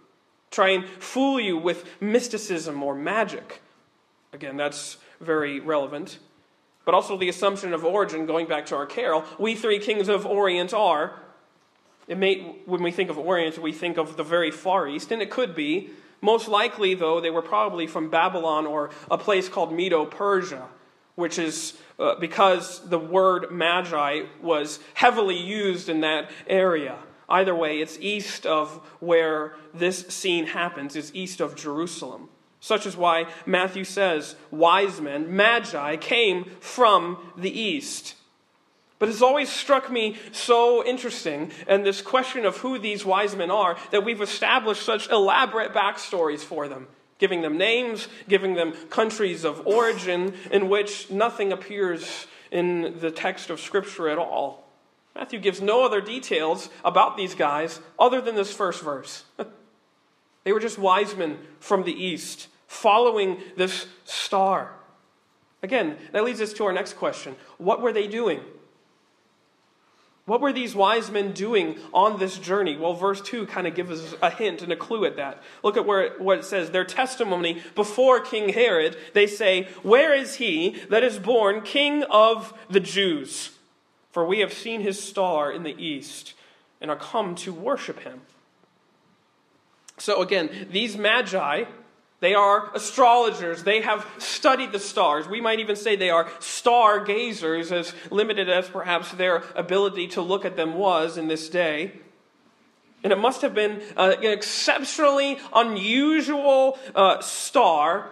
try 0.51 0.71
and 0.71 0.87
fool 0.87 1.39
you 1.41 1.59
with 1.59 2.01
mysticism 2.01 2.83
or 2.83 2.95
magic. 2.95 3.61
Again, 4.33 4.57
that's 4.57 4.97
very 5.21 5.61
relevant 5.61 6.19
but 6.87 6.95
also 6.95 7.19
the 7.19 7.29
assumption 7.29 7.75
of 7.75 7.85
origin, 7.85 8.25
going 8.25 8.47
back 8.47 8.65
to 8.65 8.77
our 8.77 8.87
carol. 8.87 9.25
We 9.39 9.55
three 9.55 9.81
kings 9.81 10.09
of 10.09 10.25
Orient 10.25 10.73
are. 10.73 11.21
It 12.09 12.17
may, 12.17 12.57
when 12.65 12.83
we 12.83 12.93
think 12.93 13.11
of 13.11 13.19
Orient, 13.19 13.59
we 13.59 13.73
think 13.73 13.99
of 13.99 14.17
the 14.17 14.23
very 14.23 14.53
far 14.53 14.89
east, 14.89 15.11
and 15.11 15.21
it 15.21 15.29
could 15.29 15.55
be. 15.55 15.91
Most 16.23 16.49
likely, 16.49 16.95
though, 16.95 17.21
they 17.21 17.31
were 17.31 17.43
probably 17.43 17.87
from 17.87 18.09
Babylon 18.09 18.67
or 18.67 18.91
a 19.11 19.19
place 19.19 19.49
called 19.49 19.73
Medo 19.73 20.07
Persia, 20.07 20.69
which 21.17 21.39
is 21.39 21.77
uh, 21.99 22.15
because 22.21 22.89
the 22.89 22.99
word 22.99 23.51
magi 23.51 24.23
was 24.41 24.79
heavily 24.95 25.37
used 25.37 25.89
in 25.89 26.01
that 26.03 26.31
area. 26.47 26.99
Either 27.29 27.55
way, 27.55 27.81
it's 27.81 27.99
east 28.01 28.47
of 28.47 28.71
where 29.01 29.57
this 29.75 30.07
scene 30.07 30.47
happens, 30.47 30.95
it's 30.95 31.11
east 31.13 31.41
of 31.41 31.57
Jerusalem. 31.57 32.29
Such 32.61 32.87
is 32.87 32.97
why 32.97 33.27
Matthew 33.45 33.85
says 33.85 34.37
wise 34.51 35.01
men, 35.01 35.35
magi, 35.35 35.97
came 35.97 36.45
from 36.61 37.19
the 37.37 37.51
east. 37.51 38.15
But 38.99 39.11
it's 39.11 39.23
always 39.23 39.51
struck 39.51 39.91
me 39.91 40.17
so 40.33 40.85
interesting, 40.85 41.53
and 41.69 41.85
this 41.85 42.01
question 42.01 42.47
of 42.47 42.57
who 42.59 42.79
these 42.79 43.05
wise 43.05 43.37
men 43.37 43.51
are, 43.51 43.77
that 43.91 44.05
we've 44.05 44.23
established 44.23 44.83
such 44.83 45.11
elaborate 45.11 45.75
backstories 45.75 46.41
for 46.41 46.67
them, 46.67 46.89
giving 47.19 47.43
them 47.43 47.59
names, 47.59 48.09
giving 48.27 48.55
them 48.55 48.73
countries 48.89 49.45
of 49.45 49.67
origin, 49.67 50.33
in 50.51 50.71
which 50.71 51.11
nothing 51.11 51.53
appears 51.53 52.27
in 52.51 52.99
the 53.01 53.11
text 53.11 53.51
of 53.51 53.61
Scripture 53.61 54.09
at 54.09 54.19
all. 54.19 54.67
Matthew 55.15 55.41
gives 55.41 55.61
no 55.61 55.85
other 55.85 56.01
details 56.01 56.71
about 56.85 57.17
these 57.17 57.35
guys 57.35 57.81
other 57.99 58.21
than 58.21 58.35
this 58.35 58.53
first 58.53 58.83
verse. 58.83 59.25
they 60.47 60.53
were 60.53 60.61
just 60.61 60.79
wise 60.79 61.17
men 61.17 61.39
from 61.59 61.83
the 61.83 61.93
east 61.93 62.47
following 62.69 63.39
this 63.57 63.89
star. 64.05 64.71
Again, 65.61 65.97
that 66.13 66.23
leads 66.23 66.41
us 66.41 66.53
to 66.53 66.65
our 66.67 66.73
next 66.73 66.93
question. 66.93 67.35
What 67.59 67.83
were 67.83 67.93
they 67.93 68.07
doing? 68.07 68.41
What 70.25 70.41
were 70.41 70.53
these 70.53 70.77
wise 70.77 71.11
men 71.11 71.33
doing 71.33 71.81
on 71.93 72.21
this 72.21 72.39
journey? 72.39 72.77
Well, 72.77 72.95
verse 72.95 73.21
2 73.23 73.47
kind 73.47 73.67
of 73.67 73.75
gives 73.75 73.91
us 73.91 74.15
a 74.23 74.31
hint 74.31 74.63
and 74.63 74.71
a 74.71 74.77
clue 74.77 75.05
at 75.05 75.17
that. 75.17 75.43
Look 75.65 75.77
at 75.77 75.85
where 75.85 76.03
it, 76.03 76.21
what 76.21 76.39
it 76.39 76.45
says. 76.45 76.71
Their 76.71 76.85
testimony 76.85 77.61
before 77.75 78.21
King 78.21 78.51
Herod, 78.51 78.97
they 79.15 79.27
say, 79.27 79.65
Where 79.83 80.15
is 80.15 80.37
he 80.37 80.81
that 80.91 81.03
is 81.03 81.19
born 81.19 81.63
king 81.63 82.05
of 82.05 82.57
the 82.71 82.79
Jews? 82.79 83.51
For 84.13 84.25
we 84.25 84.39
have 84.39 84.53
seen 84.53 84.83
his 84.83 85.03
star 85.03 85.51
in 85.51 85.65
the 85.65 85.75
east 85.77 86.35
and 86.81 86.89
are 86.89 86.97
come 86.97 87.35
to 87.35 87.53
worship 87.53 87.99
him. 87.99 88.21
So 89.99 90.23
again, 90.23 90.69
these 90.71 90.97
magi 90.97 91.65
They 92.21 92.35
are 92.35 92.71
astrologers. 92.75 93.63
They 93.63 93.83
have 93.83 94.07
studied 94.19 94.73
the 94.73 94.79
stars. 94.79 95.29
We 95.29 95.41
might 95.43 95.61
even 95.61 95.77
say 95.77 95.97
they 95.97 96.11
are 96.11 96.29
stargazers, 96.41 97.71
as 97.71 97.93
limited 98.11 98.49
as 98.49 98.69
perhaps 98.69 99.13
their 99.13 99.45
ability 99.55 100.09
to 100.09 100.23
look 100.23 100.45
at 100.47 100.57
them 100.57 100.75
was 100.75 101.19
in 101.19 101.29
this 101.29 101.51
day. 101.51 101.93
And 103.05 103.13
it 103.13 103.19
must 103.19 103.43
have 103.43 103.55
been 103.55 103.83
uh, 103.97 104.17
an 104.19 104.33
exceptionally 104.33 105.39
unusual 105.55 106.79
uh, 106.95 107.21
star 107.21 108.11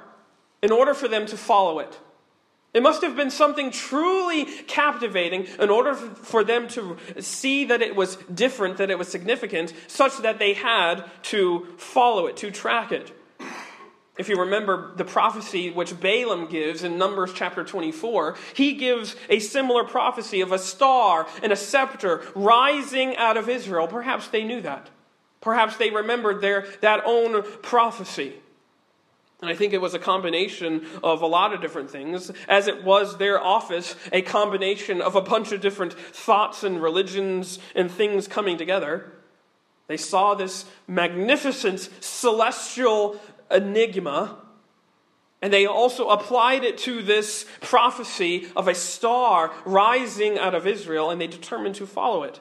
in 0.62 0.70
order 0.70 0.92
for 0.92 1.08
them 1.08 1.24
to 1.26 1.36
follow 1.36 1.78
it. 1.78 1.98
It 2.74 2.82
must 2.82 3.02
have 3.02 3.14
been 3.14 3.30
something 3.30 3.70
truly 3.70 4.46
captivating 4.66 5.46
in 5.60 5.70
order 5.70 5.94
for 5.94 6.42
them 6.42 6.66
to 6.70 6.96
see 7.20 7.64
that 7.66 7.80
it 7.80 7.94
was 7.94 8.16
different, 8.16 8.78
that 8.78 8.90
it 8.90 8.98
was 8.98 9.06
significant, 9.06 9.72
such 9.86 10.18
that 10.18 10.40
they 10.40 10.54
had 10.54 11.04
to 11.22 11.68
follow 11.76 12.26
it, 12.26 12.36
to 12.38 12.50
track 12.50 12.90
it. 12.90 13.12
If 14.18 14.28
you 14.28 14.36
remember 14.40 14.92
the 14.96 15.04
prophecy 15.04 15.70
which 15.70 15.98
Balaam 16.00 16.48
gives 16.48 16.82
in 16.82 16.98
Numbers 16.98 17.32
chapter 17.32 17.64
24, 17.64 18.36
he 18.54 18.74
gives 18.74 19.14
a 19.28 19.38
similar 19.38 19.84
prophecy 19.84 20.40
of 20.40 20.50
a 20.50 20.58
star 20.58 21.28
and 21.42 21.52
a 21.52 21.56
scepter 21.56 22.22
rising 22.34 23.16
out 23.16 23.36
of 23.36 23.48
Israel. 23.48 23.86
Perhaps 23.86 24.28
they 24.28 24.44
knew 24.44 24.60
that. 24.60 24.90
Perhaps 25.40 25.76
they 25.76 25.90
remembered 25.90 26.40
their, 26.40 26.66
that 26.80 27.02
own 27.04 27.42
prophecy. 27.60 28.34
And 29.44 29.52
I 29.52 29.56
think 29.56 29.74
it 29.74 29.80
was 29.80 29.92
a 29.92 29.98
combination 29.98 30.86
of 31.02 31.20
a 31.20 31.26
lot 31.26 31.52
of 31.52 31.60
different 31.60 31.90
things, 31.90 32.30
as 32.48 32.66
it 32.66 32.82
was 32.82 33.18
their 33.18 33.38
office, 33.38 33.94
a 34.10 34.22
combination 34.22 35.02
of 35.02 35.16
a 35.16 35.20
bunch 35.20 35.52
of 35.52 35.60
different 35.60 35.92
thoughts 35.92 36.64
and 36.64 36.82
religions 36.82 37.58
and 37.74 37.90
things 37.90 38.26
coming 38.26 38.56
together. 38.56 39.12
They 39.86 39.98
saw 39.98 40.34
this 40.34 40.64
magnificent 40.88 41.90
celestial 42.00 43.20
enigma, 43.50 44.38
and 45.42 45.52
they 45.52 45.66
also 45.66 46.08
applied 46.08 46.64
it 46.64 46.78
to 46.78 47.02
this 47.02 47.44
prophecy 47.60 48.48
of 48.56 48.66
a 48.66 48.74
star 48.74 49.52
rising 49.66 50.38
out 50.38 50.54
of 50.54 50.66
Israel, 50.66 51.10
and 51.10 51.20
they 51.20 51.26
determined 51.26 51.74
to 51.74 51.86
follow 51.86 52.22
it. 52.22 52.40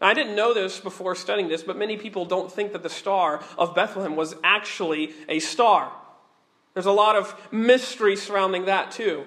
I 0.00 0.14
didn't 0.14 0.36
know 0.36 0.54
this 0.54 0.78
before 0.78 1.14
studying 1.14 1.48
this, 1.48 1.62
but 1.62 1.76
many 1.76 1.96
people 1.96 2.24
don't 2.24 2.50
think 2.50 2.72
that 2.72 2.82
the 2.82 2.88
star 2.88 3.42
of 3.56 3.74
Bethlehem 3.74 4.14
was 4.14 4.36
actually 4.44 5.12
a 5.28 5.40
star. 5.40 5.92
There's 6.74 6.86
a 6.86 6.92
lot 6.92 7.16
of 7.16 7.34
mystery 7.50 8.14
surrounding 8.14 8.66
that, 8.66 8.92
too. 8.92 9.26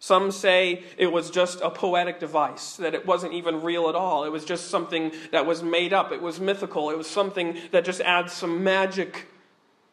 Some 0.00 0.30
say 0.30 0.84
it 0.96 1.12
was 1.12 1.30
just 1.30 1.60
a 1.60 1.70
poetic 1.70 2.20
device, 2.20 2.76
that 2.76 2.94
it 2.94 3.06
wasn't 3.06 3.34
even 3.34 3.62
real 3.62 3.88
at 3.88 3.94
all. 3.94 4.24
It 4.24 4.30
was 4.30 4.44
just 4.44 4.68
something 4.68 5.12
that 5.32 5.46
was 5.46 5.62
made 5.62 5.92
up. 5.92 6.12
It 6.12 6.22
was 6.22 6.40
mythical. 6.40 6.90
It 6.90 6.98
was 6.98 7.08
something 7.08 7.58
that 7.72 7.84
just 7.84 8.00
adds 8.00 8.32
some 8.32 8.64
magic 8.64 9.26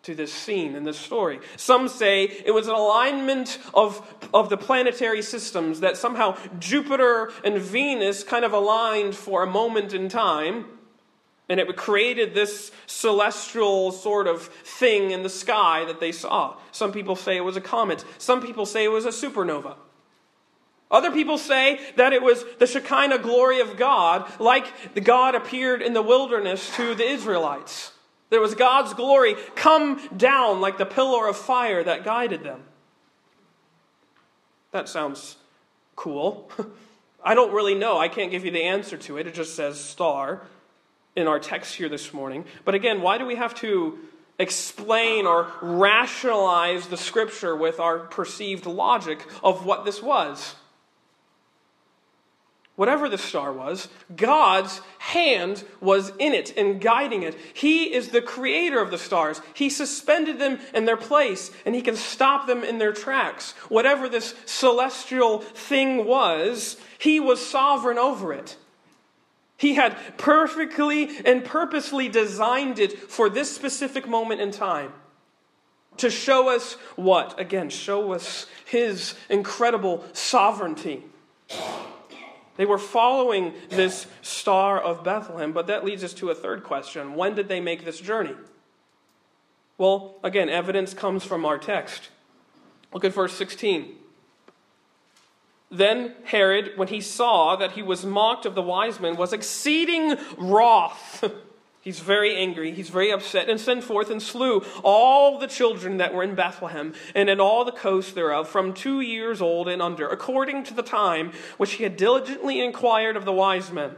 to 0.06 0.14
this 0.14 0.32
scene 0.32 0.76
in 0.76 0.84
this 0.84 1.00
story. 1.00 1.40
Some 1.58 1.88
say 1.88 2.24
it 2.24 2.52
was 2.52 2.68
an 2.68 2.76
alignment 2.76 3.58
of, 3.74 4.06
of 4.34 4.50
the 4.50 4.58
planetary 4.58 5.24
systems, 5.24 5.80
that 5.80 5.98
somehow 5.98 6.38
Jupiter 6.60 7.32
and 7.44 7.58
Venus 7.58 8.24
kind 8.24 8.46
of 8.46 8.54
aligned 8.54 9.16
for 9.16 9.42
a 9.42 9.48
moment 9.48 9.94
in 9.94 10.08
time, 10.08 10.66
and 11.50 11.60
it 11.60 11.76
created 11.76 12.34
this 12.34 12.72
celestial 12.86 13.92
sort 13.92 14.28
of 14.28 14.44
thing 14.44 15.10
in 15.10 15.24
the 15.24 15.30
sky 15.30 15.86
that 15.86 16.00
they 16.00 16.12
saw. 16.12 16.56
Some 16.72 16.92
people 16.92 17.16
say 17.16 17.36
it 17.36 17.44
was 17.44 17.58
a 17.58 17.62
comet, 17.62 18.06
some 18.20 18.42
people 18.42 18.68
say 18.68 18.84
it 18.84 18.90
was 18.90 19.06
a 19.06 19.10
supernova. 19.10 19.76
Other 20.92 21.12
people 21.12 21.40
say 21.40 21.80
that 21.96 22.14
it 22.14 22.22
was 22.22 22.46
the 22.60 22.68
Shekinah 22.68 23.18
glory 23.18 23.60
of 23.60 23.76
God, 23.76 24.40
like 24.40 24.94
the 24.94 25.02
God 25.02 25.34
appeared 25.34 25.82
in 25.82 25.94
the 25.94 26.04
wilderness 26.04 26.76
to 26.76 26.94
the 26.94 27.10
Israelites. 27.10 27.92
There 28.30 28.42
was 28.42 28.56
God's 28.56 28.94
glory 28.94 29.36
come 29.56 30.02
down 30.16 30.62
like 30.62 30.78
the 30.78 30.86
pillar 30.86 31.28
of 31.28 31.38
fire 31.38 31.84
that 31.84 32.04
guided 32.04 32.44
them. 32.44 32.64
That 34.72 34.90
sounds 34.90 35.38
cool. 35.96 36.50
I 37.24 37.34
don't 37.34 37.54
really 37.54 37.76
know. 37.76 37.98
I 37.98 38.08
can't 38.08 38.32
give 38.32 38.46
you 38.46 38.52
the 38.52 38.64
answer 38.64 38.98
to 38.98 39.18
it. 39.18 39.28
It 39.28 39.34
just 39.34 39.56
says 39.56 39.80
star 39.80 40.42
in 41.16 41.28
our 41.28 41.40
text 41.40 41.76
here 41.76 41.90
this 41.90 42.14
morning. 42.14 42.46
But 42.66 42.76
again, 42.76 43.02
why 43.02 43.18
do 43.18 43.26
we 43.26 43.36
have 43.36 43.56
to 43.56 43.98
explain 44.38 45.26
or 45.26 45.52
rationalize 45.62 46.88
the 46.88 46.98
scripture 46.98 47.56
with 47.56 47.80
our 47.80 48.00
perceived 48.00 48.66
logic 48.66 49.26
of 49.44 49.66
what 49.66 49.86
this 49.86 50.04
was? 50.04 50.56
Whatever 52.76 53.08
the 53.08 53.18
star 53.18 53.52
was, 53.52 53.88
God's 54.16 54.82
hand 55.00 55.64
was 55.80 56.12
in 56.20 56.34
it 56.34 56.58
and 56.58 56.82
guiding 56.82 57.24
it. 57.24 57.36
He 57.54 57.94
is 57.94 58.10
the 58.10 58.22
creator 58.22 58.82
of 58.82 58.92
the 58.92 58.98
stars. 58.98 59.42
He 59.54 59.70
suspended 59.70 60.40
them 60.40 60.60
in 60.74 60.86
their 60.86 60.98
place 60.98 61.52
and 61.66 61.74
he 61.74 61.82
can 61.82 61.96
stop 61.96 62.48
them 62.48 62.64
in 62.64 62.78
their 62.78 62.94
tracks. 62.94 63.54
Whatever 63.70 64.10
this 64.10 64.36
celestial 64.46 65.40
thing 65.40 66.06
was, 66.06 66.78
he 66.98 67.20
was 67.20 67.46
sovereign 67.46 67.98
over 67.98 68.34
it. 68.34 68.58
He 69.58 69.76
had 69.76 69.98
perfectly 70.18 71.18
and 71.26 71.46
purposely 71.46 72.10
designed 72.10 72.78
it 72.78 73.10
for 73.10 73.30
this 73.30 73.56
specific 73.56 74.08
moment 74.08 74.42
in 74.42 74.52
time. 74.52 74.92
To 75.98 76.10
show 76.10 76.50
us 76.50 76.74
what? 76.98 77.40
Again, 77.40 77.70
show 77.70 78.12
us 78.12 78.48
his 78.66 79.16
incredible 79.30 80.04
sovereignty. 80.12 81.06
They 82.58 82.66
were 82.66 82.78
following 82.78 83.54
this 83.70 84.08
star 84.22 84.80
of 84.80 85.04
Bethlehem, 85.04 85.52
but 85.52 85.68
that 85.68 85.84
leads 85.84 86.04
us 86.04 86.14
to 86.16 86.30
a 86.30 86.36
third 86.36 86.64
question. 86.64 87.16
When 87.16 87.36
did 87.36 87.48
they 87.48 87.60
make 87.60 87.84
this 87.84 88.00
journey? 88.00 88.36
Well, 89.78 90.16
again, 90.24 90.50
evidence 90.50 90.94
comes 90.94 91.26
from 91.26 91.46
our 91.46 91.58
text. 91.58 92.10
Look 92.94 93.04
at 93.04 93.14
verse 93.14 93.34
16. 93.34 93.96
Then 95.70 96.14
Herod, 96.24 96.72
when 96.78 96.88
he 96.88 97.02
saw 97.02 97.58
that 97.58 97.74
he 97.74 97.82
was 97.82 98.06
mocked 98.06 98.46
of 98.46 98.56
the 98.56 98.62
wise 98.62 99.00
men, 99.00 99.18
was 99.18 99.34
exceeding 99.34 100.16
wroth. 100.38 101.24
He's 101.86 102.00
very 102.00 102.36
angry. 102.36 102.72
He's 102.72 102.90
very 102.90 103.12
upset 103.12 103.48
and 103.48 103.62
sent 103.62 103.84
forth 103.84 104.10
and 104.10 104.20
slew 104.20 104.66
all 104.84 105.38
the 105.38 105.46
children 105.46 105.98
that 105.98 106.16
were 106.16 106.24
in 106.24 106.34
Bethlehem 106.34 106.96
and 107.14 107.30
in 107.30 107.40
all 107.40 107.64
the 107.64 107.72
coasts 107.72 108.12
thereof 108.12 108.50
from 108.50 108.74
two 108.74 109.02
years 109.02 109.40
old 109.40 109.70
and 109.70 109.84
under, 109.84 110.10
according 110.10 110.64
to 110.64 110.74
the 110.74 110.82
time 110.82 111.32
which 111.58 111.74
he 111.74 111.84
had 111.84 111.96
diligently 111.96 112.60
inquired 112.60 113.16
of 113.16 113.24
the 113.24 113.32
wise 113.32 113.72
men. 113.72 113.92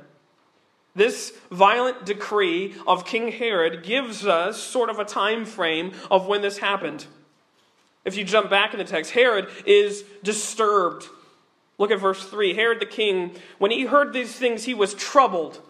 This 0.96 1.32
violent 1.50 2.06
decree 2.06 2.76
of 2.86 3.06
King 3.06 3.32
Herod 3.32 3.84
gives 3.84 4.26
us 4.26 4.62
sort 4.62 4.90
of 4.90 5.00
a 5.00 5.06
time 5.06 5.46
frame 5.46 5.94
of 6.12 6.28
when 6.28 6.42
this 6.42 6.58
happened. 6.58 7.06
If 8.04 8.18
you 8.18 8.26
jump 8.26 8.50
back 8.50 8.74
in 8.74 8.80
the 8.80 8.84
text, 8.84 9.12
Herod 9.12 9.48
is 9.66 10.04
disturbed. 10.24 11.08
Look 11.78 11.92
at 11.92 12.02
verse 12.02 12.26
3. 12.26 12.54
Herod 12.54 12.82
the 12.82 12.86
king, 12.86 13.32
when 13.60 13.72
he 13.72 13.86
heard 13.86 14.12
these 14.12 14.36
things, 14.36 14.66
he 14.66 14.74
was 14.74 14.94
troubled 14.94 15.62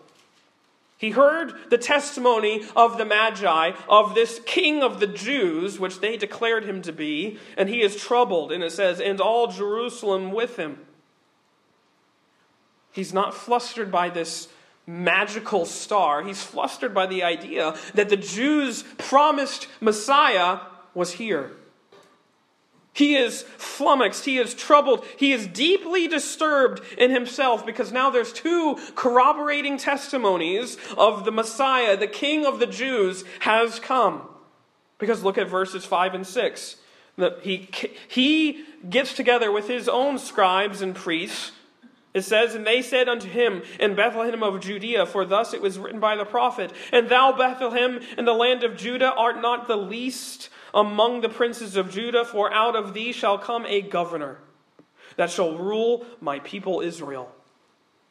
he 0.98 1.12
heard 1.12 1.54
the 1.70 1.77
testimony 1.77 2.66
of 2.75 2.98
the 2.98 3.06
Magi, 3.06 3.72
of 3.88 4.16
this 4.16 4.42
king 4.46 4.82
of 4.82 5.00
the 5.00 5.08
Jews, 5.08 5.80
which 5.80 6.00
they 6.00 6.18
declared 6.18 6.66
him 6.66 6.82
to 6.82 6.92
be, 6.92 7.38
and 7.56 7.70
he 7.70 7.82
is 7.82 7.96
troubled. 7.96 8.51
And 8.51 8.63
it 8.63 8.72
says, 8.72 9.00
and 9.00 9.22
all 9.22 9.48
Jerusalem 9.48 10.32
with 10.32 10.58
him. 10.58 10.80
He's 12.92 13.13
not 13.13 13.36
flustered 13.36 13.92
by 13.92 14.10
this 14.10 14.48
magical 14.88 15.66
star. 15.66 16.24
He's 16.24 16.42
flustered 16.42 16.96
by 16.96 17.06
the 17.06 17.22
idea 17.22 17.75
that 17.94 18.10
the 18.10 18.18
Jews' 18.18 18.84
promised 18.98 19.68
Messiah 19.80 20.62
was 20.96 21.13
here. 21.13 21.51
He 22.98 23.16
is 23.16 23.44
flummoxed. 23.44 24.25
He 24.25 24.39
is 24.39 24.56
troubled. 24.56 25.06
He 25.18 25.32
is 25.32 25.46
deeply 25.46 26.08
disturbed 26.08 26.82
in 26.98 27.12
himself 27.12 27.63
because 27.63 27.92
now 27.92 28.10
there's 28.10 28.34
two 28.34 28.75
corroborating 28.96 29.77
testimonies 29.77 30.80
of 30.98 31.24
the 31.24 31.32
Messiah, 31.32 31.96
the 31.96 32.08
King 32.08 32.44
of 32.44 32.60
the 32.60 32.66
Jews, 32.66 33.24
has 33.42 33.80
come. 33.80 34.27
Because 34.98 35.24
look 35.24 35.38
at 35.38 35.48
verses 35.48 35.86
5 35.86 36.16
and 36.16 36.25
6. 36.25 36.77
He, 37.44 37.70
he 38.08 38.66
gets 38.89 39.13
together 39.13 39.51
with 39.51 39.68
his 39.68 39.88
own 39.88 40.18
scribes 40.18 40.82
and 40.82 40.96
priests. 40.96 41.51
It 42.17 42.25
says, 42.25 42.55
And 42.55 42.65
they 42.65 42.81
said 42.81 43.07
unto 43.07 43.29
him, 43.29 43.62
In 43.79 43.93
Bethlehem 43.93 44.41
of 44.41 44.59
Judea, 44.59 45.05
for 45.05 45.24
thus 45.24 45.53
it 45.53 45.62
was 45.62 45.77
written 45.77 46.00
by 46.00 46.15
the 46.15 46.25
prophet, 46.25 46.74
And 46.91 47.09
thou, 47.09 47.31
Bethlehem, 47.31 48.00
in 48.17 48.25
the 48.25 48.33
land 48.33 48.63
of 48.63 48.75
Judah, 48.75 49.13
art 49.13 49.39
not 49.39 49.67
the 49.67 49.75
least 49.75 50.50
among 50.74 51.21
the 51.21 51.29
princes 51.29 51.75
of 51.75 51.91
Judah, 51.91 52.25
for 52.25 52.51
out 52.51 52.75
of 52.75 52.95
thee 52.95 53.12
shall 53.12 53.38
come 53.38 53.67
a 53.67 53.83
governor 53.83 54.39
that 55.17 55.29
shall 55.29 55.59
rule 55.59 56.07
my 56.19 56.39
people 56.39 56.81
Israel. 56.81 57.31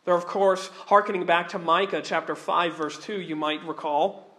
They're, 0.05 0.15
of 0.15 0.27
course, 0.29 0.69
hearkening 0.87 1.27
back 1.27 1.49
to 1.49 1.59
Micah 1.59 2.01
chapter 2.01 2.37
5, 2.37 2.77
verse 2.77 2.99
2, 3.01 3.21
you 3.21 3.35
might 3.35 3.67
recall. 3.67 4.39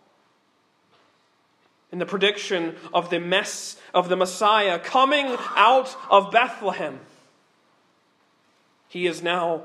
In 1.92 2.00
the 2.00 2.06
prediction 2.06 2.78
of 2.94 3.10
the 3.10 3.20
mess 3.20 3.76
of 3.94 4.08
the 4.08 4.16
Messiah 4.16 4.80
coming 4.80 5.36
out 5.58 5.94
of 6.10 6.32
Bethlehem. 6.32 7.02
He 8.88 9.08
is 9.08 9.22
now 9.22 9.64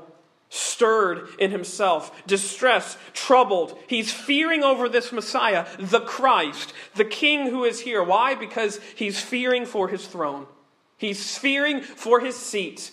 stirred 0.49 1.27
in 1.39 1.49
himself, 1.49 2.25
distressed, 2.27 2.97
troubled. 3.13 3.77
He's 3.87 4.11
fearing 4.11 4.63
over 4.63 4.87
this 4.87 5.11
Messiah, 5.11 5.65
the 5.79 6.01
Christ, 6.01 6.73
the 6.95 7.05
King 7.05 7.49
who 7.49 7.63
is 7.63 7.79
here. 7.79 8.03
Why? 8.03 8.35
Because 8.35 8.79
he's 8.95 9.19
fearing 9.19 9.65
for 9.65 9.87
his 9.87 10.05
throne. 10.05 10.45
He's 10.97 11.37
fearing 11.37 11.81
for 11.81 12.19
his 12.19 12.35
seat 12.35 12.91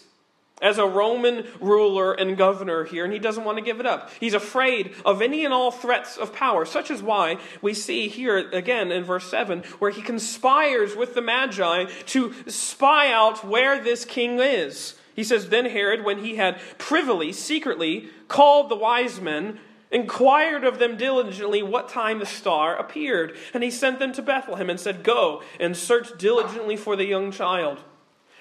as 0.63 0.79
a 0.79 0.87
Roman 0.87 1.47
ruler 1.61 2.13
and 2.13 2.37
governor 2.37 2.85
here, 2.85 3.05
and 3.05 3.13
he 3.13 3.19
doesn't 3.19 3.45
want 3.45 3.59
to 3.59 3.65
give 3.65 3.81
it 3.81 3.87
up. 3.87 4.11
He's 4.21 4.35
afraid 4.35 4.95
of 5.05 5.23
any 5.23 5.45
and 5.45 5.55
all 5.55 5.71
threats 5.71 6.17
of 6.17 6.35
power, 6.35 6.65
such 6.65 6.91
is 6.91 7.03
why 7.03 7.39
we 7.63 7.75
see 7.75 8.09
here 8.09 8.51
again 8.51 8.93
in 8.93 9.05
verse 9.05 9.31
7 9.31 9.63
where 9.79 9.91
he 9.91 10.03
conspires 10.03 10.97
with 10.97 11.15
the 11.15 11.23
Magi 11.23 11.85
to 12.07 12.35
spy 12.47 13.13
out 13.13 13.45
where 13.45 13.83
this 13.83 14.05
king 14.05 14.39
is. 14.39 14.95
He 15.21 15.25
says, 15.25 15.51
Then 15.51 15.67
Herod, 15.67 16.03
when 16.03 16.25
he 16.25 16.37
had 16.37 16.59
privily, 16.79 17.31
secretly 17.31 18.09
called 18.27 18.71
the 18.71 18.75
wise 18.75 19.21
men, 19.21 19.61
inquired 19.91 20.65
of 20.65 20.79
them 20.79 20.97
diligently 20.97 21.63
what 21.63 21.91
time 21.91 22.21
the 22.21 22.25
star 22.25 22.75
appeared. 22.75 23.37
And 23.53 23.63
he 23.63 23.71
sent 23.71 23.99
them 23.99 24.15
to 24.15 24.23
Bethlehem 24.23 24.71
and 24.71 24.81
said, 24.81 25.03
Go 25.03 25.43
and 25.61 25.77
search 25.77 26.17
diligently 26.17 26.75
for 26.75 26.97
the 26.97 27.05
young 27.05 27.33
child. 27.33 27.81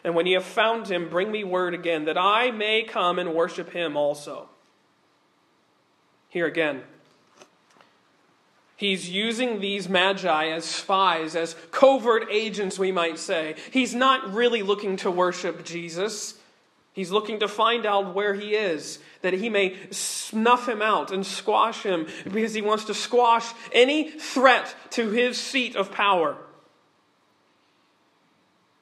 And 0.06 0.16
when 0.16 0.26
ye 0.26 0.36
have 0.36 0.46
found 0.46 0.88
him, 0.88 1.10
bring 1.10 1.34
me 1.34 1.44
word 1.44 1.74
again, 1.74 2.06
that 2.06 2.18
I 2.18 2.50
may 2.52 2.84
come 2.84 3.20
and 3.20 3.34
worship 3.34 3.74
him 3.74 3.98
also. 3.98 4.48
Here 6.30 6.46
again, 6.46 6.84
he's 8.78 9.10
using 9.10 9.60
these 9.60 9.90
magi 9.90 10.48
as 10.48 10.64
spies, 10.64 11.36
as 11.36 11.58
covert 11.72 12.30
agents, 12.32 12.80
we 12.80 12.94
might 12.94 13.20
say. 13.20 13.56
He's 13.70 13.94
not 13.94 14.34
really 14.34 14.64
looking 14.64 14.96
to 14.98 15.12
worship 15.12 15.66
Jesus. 15.66 16.39
He's 16.94 17.12
looking 17.12 17.40
to 17.40 17.48
find 17.48 17.86
out 17.86 18.14
where 18.14 18.34
he 18.34 18.56
is, 18.56 19.00
that 19.22 19.34
he 19.34 19.50
may 19.50 19.78
snuff 19.92 20.68
him 20.68 20.82
out 20.82 21.12
and 21.12 21.26
squash 21.26 21.84
him, 21.84 22.08
because 22.26 22.54
he 22.54 22.62
wants 22.62 22.86
to 22.86 22.94
squash 22.94 23.54
any 23.72 24.10
threat 24.10 24.76
to 24.92 25.10
his 25.10 25.40
seat 25.40 25.76
of 25.76 25.92
power. 25.92 26.38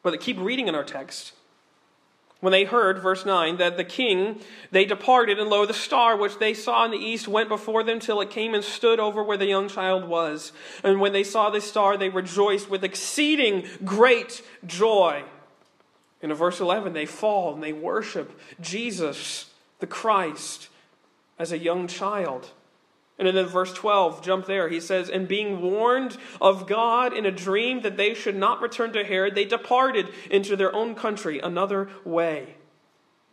But 0.04 0.20
keep 0.22 0.40
reading 0.40 0.68
in 0.68 0.76
our 0.76 0.86
text. 0.86 1.34
When 2.40 2.52
they 2.52 2.66
heard, 2.66 3.00
verse 3.00 3.26
9, 3.26 3.58
that 3.58 3.78
the 3.78 3.84
king, 3.84 4.42
they 4.72 4.86
departed, 4.86 5.40
and 5.40 5.50
lo, 5.50 5.66
the 5.66 5.74
star 5.74 6.16
which 6.16 6.38
they 6.38 6.54
saw 6.54 6.86
in 6.86 6.92
the 6.92 6.98
east 6.98 7.28
went 7.28 7.50
before 7.50 7.84
them 7.84 8.00
till 8.00 8.22
it 8.22 8.30
came 8.30 8.54
and 8.54 8.64
stood 8.64 9.00
over 9.00 9.24
where 9.24 9.38
the 9.38 9.48
young 9.48 9.68
child 9.68 10.06
was. 10.06 10.52
And 10.84 11.02
when 11.02 11.14
they 11.14 11.24
saw 11.24 11.50
the 11.50 11.62
star, 11.62 11.98
they 11.98 12.10
rejoiced 12.10 12.70
with 12.70 12.84
exceeding 12.84 13.68
great 13.84 14.44
joy. 14.66 15.24
In 16.22 16.34
verse 16.34 16.60
11, 16.60 16.94
they 16.94 17.06
fall 17.06 17.54
and 17.54 17.64
they 17.64 17.74
worship 17.74 18.40
Jesus, 18.60 19.52
the 19.80 19.88
Christ, 19.88 20.70
as 21.38 21.52
a 21.52 21.58
young 21.58 21.88
child. 21.88 22.52
And 23.20 23.28
then 23.28 23.38
in 23.38 23.46
verse 23.48 23.74
12, 23.74 24.22
jump 24.22 24.46
there, 24.46 24.70
he 24.70 24.80
says, 24.80 25.10
And 25.10 25.28
being 25.28 25.62
warned 25.62 26.18
of 26.40 26.68
God 26.68 27.14
in 27.14 27.26
a 27.26 27.32
dream 27.32 27.82
that 27.82 27.98
they 27.98 28.14
should 28.14 28.36
not 28.36 28.62
return 28.62 28.94
to 28.94 29.04
Herod, 29.04 29.36
they 29.36 29.46
departed 29.46 30.10
into 30.30 30.56
their 30.56 30.74
own 30.76 30.94
country 30.94 31.40
another 31.40 31.90
way. 32.06 32.56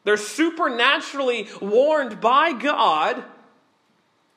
They're 0.05 0.17
supernaturally 0.17 1.49
warned 1.61 2.21
by 2.21 2.53
God 2.53 3.25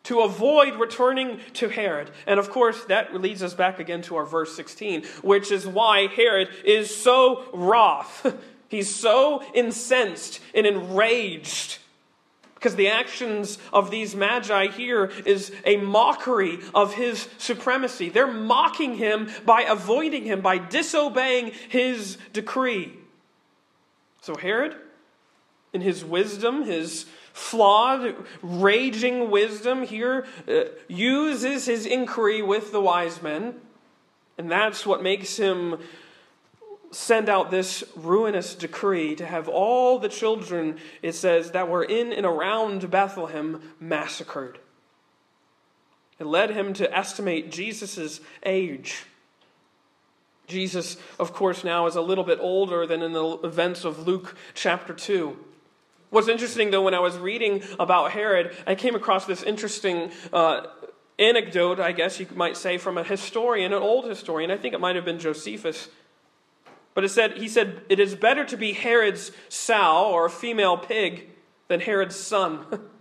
to 0.07 0.21
avoid 0.21 0.75
returning 0.75 1.37
to 1.51 1.67
Herod. 1.67 2.09
And 2.25 2.39
of 2.39 2.49
course, 2.49 2.85
that 2.85 3.13
leads 3.13 3.43
us 3.43 3.53
back 3.53 3.77
again 3.79 4.01
to 4.03 4.15
our 4.15 4.25
verse 4.25 4.55
16, 4.55 5.03
which 5.21 5.51
is 5.51 5.67
why 5.67 6.07
Herod 6.07 6.47
is 6.63 6.95
so 6.95 7.43
wroth. 7.53 8.33
He's 8.69 8.93
so 8.93 9.43
incensed 9.53 10.39
and 10.55 10.65
enraged 10.65 11.79
because 12.55 12.75
the 12.75 12.87
actions 12.87 13.57
of 13.73 13.91
these 13.91 14.15
magi 14.15 14.67
here 14.67 15.11
is 15.25 15.51
a 15.65 15.75
mockery 15.77 16.59
of 16.73 16.93
his 16.93 17.27
supremacy. 17.37 18.09
They're 18.09 18.31
mocking 18.31 18.95
him 18.95 19.29
by 19.45 19.63
avoiding 19.63 20.23
him, 20.23 20.39
by 20.39 20.57
disobeying 20.57 21.51
his 21.69 22.17
decree. 22.31 22.93
So 24.21 24.35
Herod, 24.35 24.75
in 25.73 25.81
his 25.81 26.03
wisdom, 26.03 26.63
his 26.63 27.05
flawed, 27.37 28.15
raging 28.41 29.29
wisdom 29.29 29.83
here, 29.83 30.25
uh, 30.47 30.63
uses 30.87 31.65
his 31.65 31.85
inquiry 31.85 32.41
with 32.41 32.71
the 32.71 32.81
wise 32.81 33.21
men. 33.21 33.53
And 34.37 34.49
that's 34.49 34.85
what 34.85 35.03
makes 35.03 35.37
him 35.37 35.77
send 36.91 37.29
out 37.29 37.51
this 37.51 37.83
ruinous 37.95 38.55
decree 38.55 39.15
to 39.15 39.25
have 39.25 39.47
all 39.47 39.99
the 39.99 40.09
children, 40.09 40.77
it 41.01 41.13
says, 41.13 41.51
that 41.51 41.69
were 41.69 41.83
in 41.83 42.11
and 42.11 42.25
around 42.25 42.89
Bethlehem 42.89 43.61
massacred. 43.79 44.57
It 46.19 46.25
led 46.25 46.49
him 46.49 46.73
to 46.73 46.97
estimate 46.97 47.51
Jesus' 47.51 48.19
age. 48.43 49.05
Jesus, 50.47 50.97
of 51.19 51.33
course, 51.33 51.63
now 51.63 51.85
is 51.85 51.95
a 51.95 52.01
little 52.01 52.23
bit 52.23 52.39
older 52.41 52.87
than 52.87 53.03
in 53.03 53.11
the 53.11 53.37
events 53.43 53.83
of 53.83 54.07
Luke 54.07 54.35
chapter 54.55 54.93
2. 54.93 55.37
What's 56.09 56.29
interesting, 56.29 56.71
though, 56.71 56.83
when 56.83 56.93
I 56.93 56.99
was 56.99 57.17
reading 57.17 57.63
about 57.79 58.11
Herod, 58.11 58.55
I 58.65 58.75
came 58.75 58.95
across 58.95 59.25
this 59.25 59.43
interesting 59.43 60.11
uh, 60.31 60.67
anecdote, 61.19 61.79
I 61.79 61.91
guess 61.91 62.19
you 62.19 62.27
might 62.33 62.55
say, 62.55 62.77
from 62.77 62.97
a 62.97 63.03
historian, 63.03 63.73
an 63.73 63.81
old 63.81 64.05
historian. 64.05 64.49
I 64.49 64.57
think 64.57 64.73
it 64.73 64.79
might 64.79 64.95
have 64.95 65.03
been 65.03 65.19
Josephus. 65.19 65.89
But 66.93 67.03
it 67.03 67.09
said, 67.09 67.37
he 67.37 67.47
said, 67.47 67.81
it 67.89 67.99
is 67.99 68.15
better 68.15 68.45
to 68.45 68.57
be 68.57 68.73
Herod's 68.73 69.31
sow 69.49 70.09
or 70.11 70.29
female 70.29 70.77
pig 70.77 71.29
than 71.67 71.81
Herod's 71.81 72.15
son. 72.15 72.65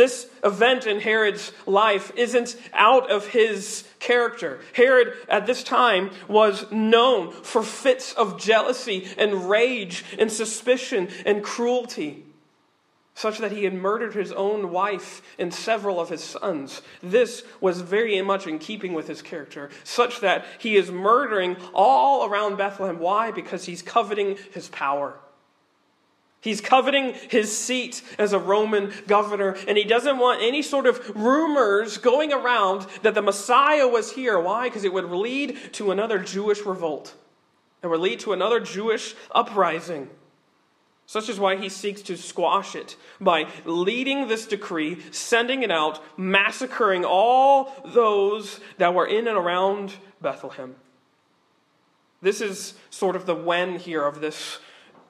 this 0.00 0.26
event 0.42 0.86
in 0.86 0.98
Herod's 0.98 1.52
life 1.66 2.10
isn't 2.16 2.56
out 2.72 3.10
of 3.10 3.26
his 3.26 3.84
character. 3.98 4.60
Herod 4.72 5.12
at 5.28 5.44
this 5.44 5.62
time 5.62 6.10
was 6.26 6.64
known 6.72 7.32
for 7.32 7.62
fits 7.62 8.14
of 8.14 8.40
jealousy 8.40 9.06
and 9.18 9.50
rage 9.50 10.02
and 10.18 10.32
suspicion 10.32 11.10
and 11.26 11.44
cruelty 11.44 12.24
such 13.14 13.36
that 13.40 13.52
he 13.52 13.64
had 13.64 13.74
murdered 13.74 14.14
his 14.14 14.32
own 14.32 14.70
wife 14.70 15.20
and 15.38 15.52
several 15.52 16.00
of 16.00 16.08
his 16.08 16.24
sons. 16.24 16.80
This 17.02 17.42
was 17.60 17.82
very 17.82 18.22
much 18.22 18.46
in 18.46 18.58
keeping 18.58 18.94
with 18.94 19.06
his 19.06 19.20
character, 19.20 19.68
such 19.84 20.20
that 20.20 20.46
he 20.58 20.76
is 20.76 20.90
murdering 20.90 21.58
all 21.74 22.24
around 22.24 22.56
Bethlehem. 22.56 22.98
Why? 22.98 23.30
Because 23.32 23.66
he's 23.66 23.82
coveting 23.82 24.38
his 24.54 24.68
power. 24.68 25.20
He's 26.42 26.60
coveting 26.60 27.14
his 27.28 27.56
seat 27.56 28.02
as 28.18 28.32
a 28.32 28.38
Roman 28.38 28.92
governor, 29.06 29.56
and 29.68 29.76
he 29.76 29.84
doesn't 29.84 30.18
want 30.18 30.42
any 30.42 30.62
sort 30.62 30.86
of 30.86 31.14
rumors 31.14 31.98
going 31.98 32.32
around 32.32 32.86
that 33.02 33.14
the 33.14 33.20
Messiah 33.20 33.86
was 33.86 34.12
here. 34.12 34.38
Why? 34.38 34.68
Because 34.68 34.84
it 34.84 34.92
would 34.92 35.10
lead 35.10 35.58
to 35.74 35.90
another 35.90 36.18
Jewish 36.18 36.64
revolt. 36.64 37.14
It 37.82 37.88
would 37.88 38.00
lead 38.00 38.20
to 38.20 38.32
another 38.32 38.58
Jewish 38.58 39.14
uprising. 39.32 40.08
Such 41.04 41.28
is 41.28 41.40
why 41.40 41.56
he 41.56 41.68
seeks 41.68 42.02
to 42.02 42.16
squash 42.16 42.76
it 42.76 42.96
by 43.20 43.48
leading 43.64 44.28
this 44.28 44.46
decree, 44.46 45.02
sending 45.10 45.62
it 45.62 45.70
out, 45.70 46.00
massacring 46.16 47.04
all 47.04 47.74
those 47.84 48.60
that 48.78 48.94
were 48.94 49.06
in 49.06 49.26
and 49.26 49.36
around 49.36 49.94
Bethlehem. 50.22 50.76
This 52.22 52.40
is 52.40 52.74
sort 52.90 53.16
of 53.16 53.26
the 53.26 53.34
when 53.34 53.78
here 53.78 54.04
of 54.04 54.20
this, 54.20 54.58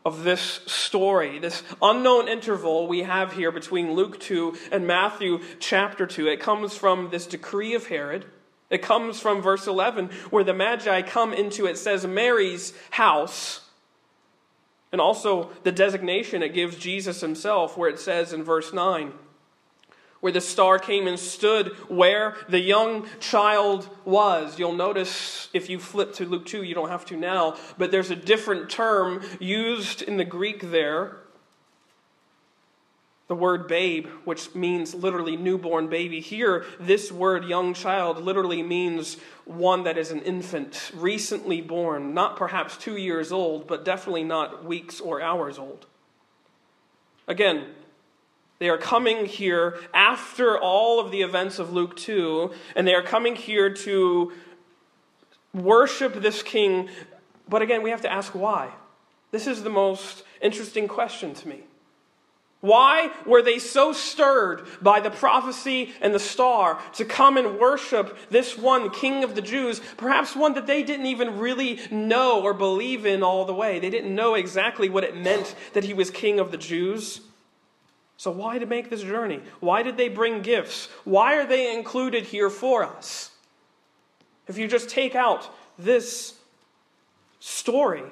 of 0.04 0.24
this 0.24 0.60
story, 0.66 1.38
this 1.38 1.62
unknown 1.82 2.28
interval 2.28 2.86
we 2.86 3.02
have 3.02 3.32
here 3.32 3.52
between 3.52 3.92
Luke 3.92 4.18
2 4.18 4.56
and 4.72 4.86
Matthew 4.86 5.40
chapter 5.58 6.06
2. 6.06 6.28
It 6.28 6.40
comes 6.40 6.76
from 6.76 7.10
this 7.10 7.26
decree 7.26 7.74
of 7.74 7.86
Herod. 7.86 8.24
It 8.70 8.82
comes 8.82 9.20
from 9.20 9.42
verse 9.42 9.66
11, 9.66 10.10
where 10.30 10.44
the 10.44 10.54
Magi 10.54 11.02
come 11.02 11.34
into, 11.34 11.66
it 11.66 11.76
says, 11.76 12.06
Mary's 12.06 12.72
house 12.90 13.62
and 14.92 15.00
also 15.00 15.50
the 15.62 15.72
designation 15.72 16.42
it 16.42 16.54
gives 16.54 16.76
Jesus 16.76 17.20
himself, 17.20 17.76
where 17.76 17.90
it 17.90 17.98
says 17.98 18.32
in 18.32 18.42
verse 18.42 18.72
9, 18.72 19.12
where 20.20 20.32
the 20.32 20.40
star 20.40 20.78
came 20.78 21.06
and 21.06 21.18
stood 21.18 21.68
where 21.88 22.36
the 22.48 22.60
young 22.60 23.06
child 23.20 23.88
was. 24.04 24.58
You'll 24.58 24.74
notice 24.74 25.48
if 25.52 25.70
you 25.70 25.78
flip 25.78 26.14
to 26.14 26.26
Luke 26.26 26.46
2, 26.46 26.62
you 26.62 26.74
don't 26.74 26.90
have 26.90 27.06
to 27.06 27.16
now, 27.16 27.56
but 27.78 27.90
there's 27.90 28.10
a 28.10 28.16
different 28.16 28.70
term 28.70 29.22
used 29.38 30.02
in 30.02 30.16
the 30.16 30.24
Greek 30.24 30.70
there 30.70 31.16
the 33.30 33.36
word 33.36 33.68
babe, 33.68 34.08
which 34.24 34.56
means 34.56 34.92
literally 34.92 35.36
newborn 35.36 35.86
baby. 35.86 36.18
Here, 36.18 36.64
this 36.80 37.12
word 37.12 37.44
young 37.44 37.74
child 37.74 38.20
literally 38.20 38.60
means 38.60 39.18
one 39.44 39.84
that 39.84 39.96
is 39.96 40.10
an 40.10 40.20
infant, 40.22 40.90
recently 40.92 41.60
born, 41.60 42.12
not 42.12 42.34
perhaps 42.34 42.76
two 42.76 42.96
years 42.96 43.30
old, 43.30 43.68
but 43.68 43.84
definitely 43.84 44.24
not 44.24 44.64
weeks 44.64 45.00
or 45.00 45.22
hours 45.22 45.60
old. 45.60 45.86
Again, 47.28 47.66
they 48.60 48.68
are 48.68 48.78
coming 48.78 49.24
here 49.24 49.78
after 49.92 50.58
all 50.58 51.00
of 51.00 51.10
the 51.10 51.22
events 51.22 51.58
of 51.58 51.72
Luke 51.72 51.96
2, 51.96 52.52
and 52.76 52.86
they 52.86 52.94
are 52.94 53.02
coming 53.02 53.34
here 53.34 53.72
to 53.72 54.32
worship 55.54 56.14
this 56.14 56.42
king. 56.42 56.90
But 57.48 57.62
again, 57.62 57.82
we 57.82 57.88
have 57.88 58.02
to 58.02 58.12
ask 58.12 58.34
why. 58.34 58.70
This 59.30 59.46
is 59.46 59.62
the 59.62 59.70
most 59.70 60.24
interesting 60.42 60.88
question 60.88 61.32
to 61.34 61.48
me. 61.48 61.60
Why 62.60 63.10
were 63.24 63.40
they 63.40 63.58
so 63.58 63.94
stirred 63.94 64.66
by 64.82 65.00
the 65.00 65.10
prophecy 65.10 65.94
and 66.02 66.14
the 66.14 66.18
star 66.18 66.78
to 66.96 67.06
come 67.06 67.38
and 67.38 67.58
worship 67.58 68.18
this 68.28 68.58
one 68.58 68.90
king 68.90 69.24
of 69.24 69.34
the 69.34 69.40
Jews, 69.40 69.80
perhaps 69.96 70.36
one 70.36 70.52
that 70.52 70.66
they 70.66 70.82
didn't 70.82 71.06
even 71.06 71.38
really 71.38 71.80
know 71.90 72.42
or 72.42 72.52
believe 72.52 73.06
in 73.06 73.22
all 73.22 73.46
the 73.46 73.54
way? 73.54 73.78
They 73.78 73.88
didn't 73.88 74.14
know 74.14 74.34
exactly 74.34 74.90
what 74.90 75.04
it 75.04 75.16
meant 75.16 75.54
that 75.72 75.84
he 75.84 75.94
was 75.94 76.10
king 76.10 76.38
of 76.38 76.50
the 76.50 76.58
Jews. 76.58 77.22
So, 78.20 78.30
why 78.30 78.58
to 78.58 78.66
make 78.66 78.90
this 78.90 79.00
journey? 79.00 79.40
Why 79.60 79.82
did 79.82 79.96
they 79.96 80.10
bring 80.10 80.42
gifts? 80.42 80.90
Why 81.04 81.36
are 81.36 81.46
they 81.46 81.74
included 81.74 82.24
here 82.24 82.50
for 82.50 82.84
us? 82.84 83.30
If 84.46 84.58
you 84.58 84.68
just 84.68 84.90
take 84.90 85.14
out 85.14 85.48
this 85.78 86.34
story, 87.38 88.02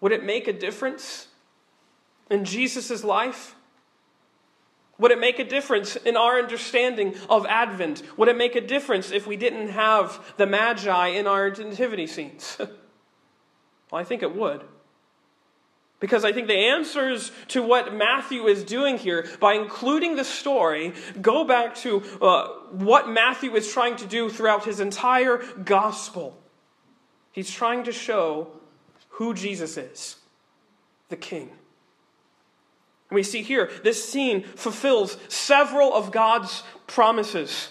would 0.00 0.10
it 0.10 0.24
make 0.24 0.48
a 0.48 0.52
difference 0.52 1.28
in 2.28 2.44
Jesus' 2.44 3.04
life? 3.04 3.54
Would 4.98 5.12
it 5.12 5.20
make 5.20 5.38
a 5.38 5.44
difference 5.44 5.94
in 5.94 6.16
our 6.16 6.36
understanding 6.40 7.14
of 7.30 7.46
Advent? 7.46 8.02
Would 8.18 8.26
it 8.26 8.36
make 8.36 8.56
a 8.56 8.60
difference 8.60 9.12
if 9.12 9.24
we 9.24 9.36
didn't 9.36 9.68
have 9.68 10.34
the 10.36 10.46
Magi 10.46 11.06
in 11.10 11.28
our 11.28 11.50
nativity 11.50 12.08
scenes? 12.08 12.56
well, 12.58 14.00
I 14.00 14.02
think 14.02 14.24
it 14.24 14.34
would. 14.34 14.64
Because 16.04 16.22
I 16.22 16.34
think 16.34 16.48
the 16.48 16.66
answers 16.66 17.32
to 17.48 17.62
what 17.62 17.94
Matthew 17.94 18.46
is 18.46 18.62
doing 18.62 18.98
here, 18.98 19.26
by 19.40 19.54
including 19.54 20.16
the 20.16 20.24
story, 20.24 20.92
go 21.22 21.44
back 21.44 21.74
to 21.76 22.02
uh, 22.20 22.48
what 22.72 23.08
Matthew 23.08 23.54
is 23.54 23.72
trying 23.72 23.96
to 23.96 24.06
do 24.06 24.28
throughout 24.28 24.66
his 24.66 24.80
entire 24.80 25.38
gospel. 25.64 26.38
He's 27.32 27.50
trying 27.50 27.84
to 27.84 27.92
show 27.92 28.48
who 29.12 29.32
Jesus 29.32 29.78
is 29.78 30.16
the 31.08 31.16
King. 31.16 31.48
And 33.08 33.16
we 33.16 33.22
see 33.22 33.40
here, 33.40 33.70
this 33.82 34.06
scene 34.06 34.42
fulfills 34.42 35.16
several 35.28 35.94
of 35.94 36.12
God's 36.12 36.64
promises. 36.86 37.68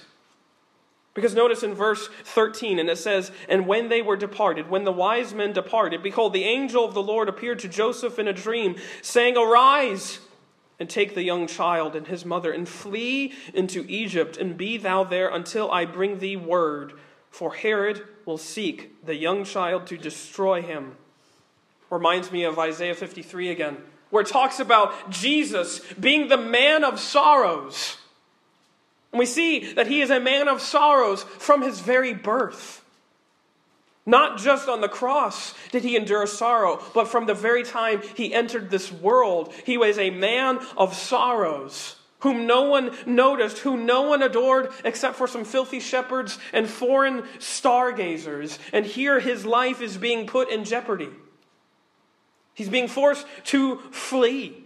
Because 1.13 1.35
notice 1.35 1.61
in 1.61 1.75
verse 1.75 2.09
13, 2.23 2.79
and 2.79 2.89
it 2.89 2.97
says, 2.97 3.31
And 3.47 3.67
when 3.67 3.89
they 3.89 4.01
were 4.01 4.17
departed, 4.17 4.69
when 4.69 4.83
the 4.83 4.91
wise 4.91 5.33
men 5.33 5.53
departed, 5.53 6.01
behold, 6.01 6.33
the 6.33 6.43
angel 6.43 6.83
of 6.83 6.95
the 6.95 7.03
Lord 7.03 7.29
appeared 7.29 7.59
to 7.59 7.67
Joseph 7.67 8.17
in 8.17 8.27
a 8.27 8.33
dream, 8.33 8.75
saying, 9.01 9.37
Arise 9.37 10.19
and 10.79 10.89
take 10.89 11.13
the 11.13 11.23
young 11.23 11.45
child 11.45 11.95
and 11.95 12.07
his 12.07 12.25
mother, 12.25 12.51
and 12.51 12.67
flee 12.67 13.33
into 13.53 13.85
Egypt, 13.87 14.37
and 14.37 14.57
be 14.57 14.77
thou 14.77 15.03
there 15.03 15.29
until 15.29 15.69
I 15.71 15.85
bring 15.85 16.17
thee 16.17 16.35
word. 16.35 16.93
For 17.29 17.53
Herod 17.53 18.01
will 18.25 18.39
seek 18.39 19.05
the 19.05 19.15
young 19.15 19.43
child 19.43 19.85
to 19.87 19.97
destroy 19.97 20.63
him. 20.63 20.97
Reminds 21.91 22.31
me 22.31 22.43
of 22.43 22.57
Isaiah 22.57 22.95
53 22.95 23.49
again 23.49 23.77
where 24.13 24.21
it 24.21 24.27
talks 24.27 24.59
about 24.59 25.09
Jesus 25.09 25.81
being 25.99 26.27
the 26.27 26.37
man 26.37 26.83
of 26.83 26.99
sorrows. 26.99 27.97
And 29.13 29.19
we 29.19 29.27
see 29.27 29.73
that 29.73 29.85
he 29.85 30.01
is 30.01 30.09
a 30.09 30.19
man 30.19 30.47
of 30.47 30.59
sorrows 30.59 31.21
from 31.23 31.61
his 31.61 31.79
very 31.79 32.13
birth. 32.13 32.83
Not 34.07 34.39
just 34.39 34.67
on 34.67 34.81
the 34.81 34.89
cross 34.89 35.53
did 35.71 35.83
he 35.83 35.95
endure 35.95 36.25
sorrow, 36.25 36.83
but 36.95 37.07
from 37.07 37.27
the 37.27 37.35
very 37.35 37.63
time 37.63 38.01
he 38.15 38.33
entered 38.33 38.69
this 38.69 38.91
world, 38.91 39.53
he 39.65 39.77
was 39.77 39.97
a 39.99 40.09
man 40.09 40.59
of 40.75 40.95
sorrows, 40.95 41.95
whom 42.19 42.47
no 42.47 42.63
one 42.63 42.91
noticed, 43.05 43.59
whom 43.59 43.85
no 43.85 44.01
one 44.01 44.23
adored 44.23 44.71
except 44.83 45.15
for 45.15 45.27
some 45.27 45.45
filthy 45.45 45.79
shepherds 45.79 46.39
and 46.51 46.67
foreign 46.67 47.23
stargazers. 47.37 48.57
And 48.73 48.83
here 48.83 49.19
his 49.19 49.45
life 49.45 49.79
is 49.79 49.95
being 49.95 50.25
put 50.25 50.49
in 50.49 50.65
jeopardy. 50.65 51.09
He's 52.55 52.69
being 52.69 52.87
forced 52.87 53.27
to 53.45 53.77
flee. 53.91 54.62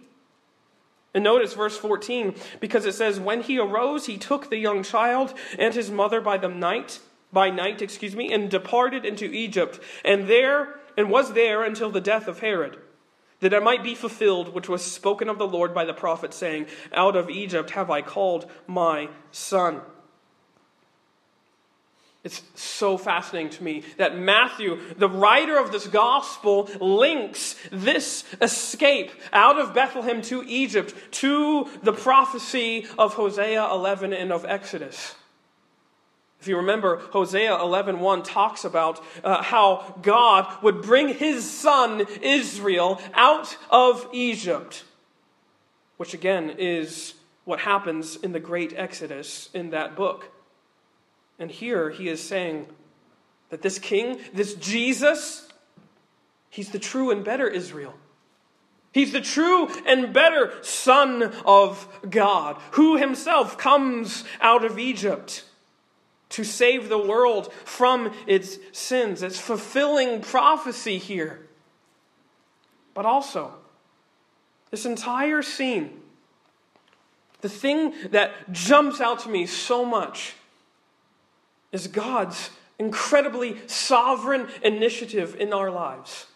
And 1.18 1.24
notice 1.24 1.56
verse 1.56 1.76
14, 1.76 2.36
because 2.60 2.86
it 2.86 2.94
says, 2.94 3.20
When 3.20 3.42
he 3.42 3.58
arose, 3.58 4.06
he 4.06 4.20
took 4.20 4.52
the 4.52 4.58
young 4.58 4.84
child 4.84 5.34
and 5.58 5.74
his 5.74 5.90
mother 5.90 6.22
by 6.22 6.38
the 6.38 6.48
night, 6.48 7.00
by 7.34 7.50
night, 7.50 7.82
excuse 7.82 8.16
me, 8.16 8.32
and 8.32 8.52
departed 8.52 9.04
into 9.04 9.26
Egypt, 9.26 9.80
and 10.06 10.28
there 10.28 10.80
and 10.96 11.10
was 11.10 11.34
there 11.34 11.64
until 11.64 11.90
the 11.90 12.02
death 12.02 12.28
of 12.28 12.42
Herod, 12.42 12.78
that 13.40 13.52
it 13.52 13.64
might 13.64 13.82
be 13.82 13.96
fulfilled 13.96 14.54
which 14.54 14.70
was 14.70 14.84
spoken 14.84 15.28
of 15.28 15.40
the 15.40 15.48
Lord 15.48 15.74
by 15.74 15.86
the 15.86 15.92
prophet, 15.96 16.36
saying, 16.36 16.68
Out 16.94 17.16
of 17.16 17.32
Egypt 17.32 17.72
have 17.72 17.90
I 17.90 18.04
called 18.04 18.46
my 18.68 19.10
son. 19.32 19.82
It's 22.28 22.42
so 22.56 22.98
fascinating 22.98 23.52
to 23.52 23.64
me 23.64 23.84
that 23.96 24.18
Matthew, 24.18 24.78
the 24.98 25.08
writer 25.08 25.58
of 25.58 25.72
this 25.72 25.88
gospel, 25.88 26.70
links 26.82 27.56
this 27.72 28.26
escape 28.42 29.12
out 29.32 29.58
of 29.58 29.74
Bethlehem 29.74 30.22
to 30.24 30.44
Egypt 30.46 30.94
to 31.12 31.70
the 31.84 31.94
prophecy 31.94 32.86
of 32.98 33.14
Hosea 33.14 33.72
11 33.72 34.12
and 34.12 34.34
of 34.34 34.44
Exodus. 34.44 35.16
If 36.42 36.50
you 36.50 36.58
remember, 36.58 36.98
Hosea 37.12 37.60
11:1 37.60 38.26
talks 38.26 38.66
about 38.66 39.02
uh, 39.24 39.42
how 39.42 39.96
God 40.02 40.62
would 40.62 40.82
bring 40.82 41.08
his 41.08 41.50
son 41.50 42.06
Israel 42.22 43.02
out 43.14 43.56
of 43.70 44.06
Egypt, 44.12 44.84
which 45.96 46.14
again 46.14 46.56
is 46.58 47.14
what 47.46 47.62
happens 47.62 48.18
in 48.18 48.34
the 48.34 48.42
great 48.42 48.74
Exodus 48.76 49.50
in 49.54 49.70
that 49.70 49.96
book. 49.96 50.34
And 51.40 51.52
here 51.52 51.90
he 51.90 52.10
is 52.10 52.22
saying 52.22 52.68
that 53.50 53.62
this 53.62 53.80
king, 53.80 54.20
this 54.34 54.56
Jesus, 54.56 55.48
he's 56.50 56.72
the 56.72 56.80
true 56.80 57.12
and 57.12 57.24
better 57.24 57.48
Israel. 57.48 57.94
He's 58.92 59.12
the 59.12 59.22
true 59.22 59.68
and 59.86 60.12
better 60.12 60.54
Son 60.64 61.24
of 61.46 61.88
God, 62.10 62.58
who 62.72 62.98
himself 62.98 63.58
comes 63.58 64.24
out 64.42 64.66
of 64.66 64.80
Egypt 64.80 65.44
to 66.30 66.44
save 66.44 66.90
the 66.90 66.98
world 66.98 67.54
from 67.64 68.12
its 68.26 68.58
sins. 68.72 69.22
It's 69.22 69.40
fulfilling 69.40 70.22
prophecy 70.22 70.98
here. 70.98 71.48
But 72.94 73.06
also, 73.06 73.54
this 74.72 74.86
entire 74.86 75.44
scene, 75.44 76.02
the 77.42 77.50
thing 77.50 77.94
that 78.10 78.52
jumps 78.52 79.00
out 79.00 79.20
to 79.20 79.30
me 79.30 79.46
so 79.46 79.86
much 79.86 80.34
is 81.72 81.88
God's 81.88 82.50
incredibly 82.80 83.58
sovereign 83.68 84.48
initiative 84.64 85.36
in 85.40 85.54
our 85.54 85.72
lives. 85.72 86.28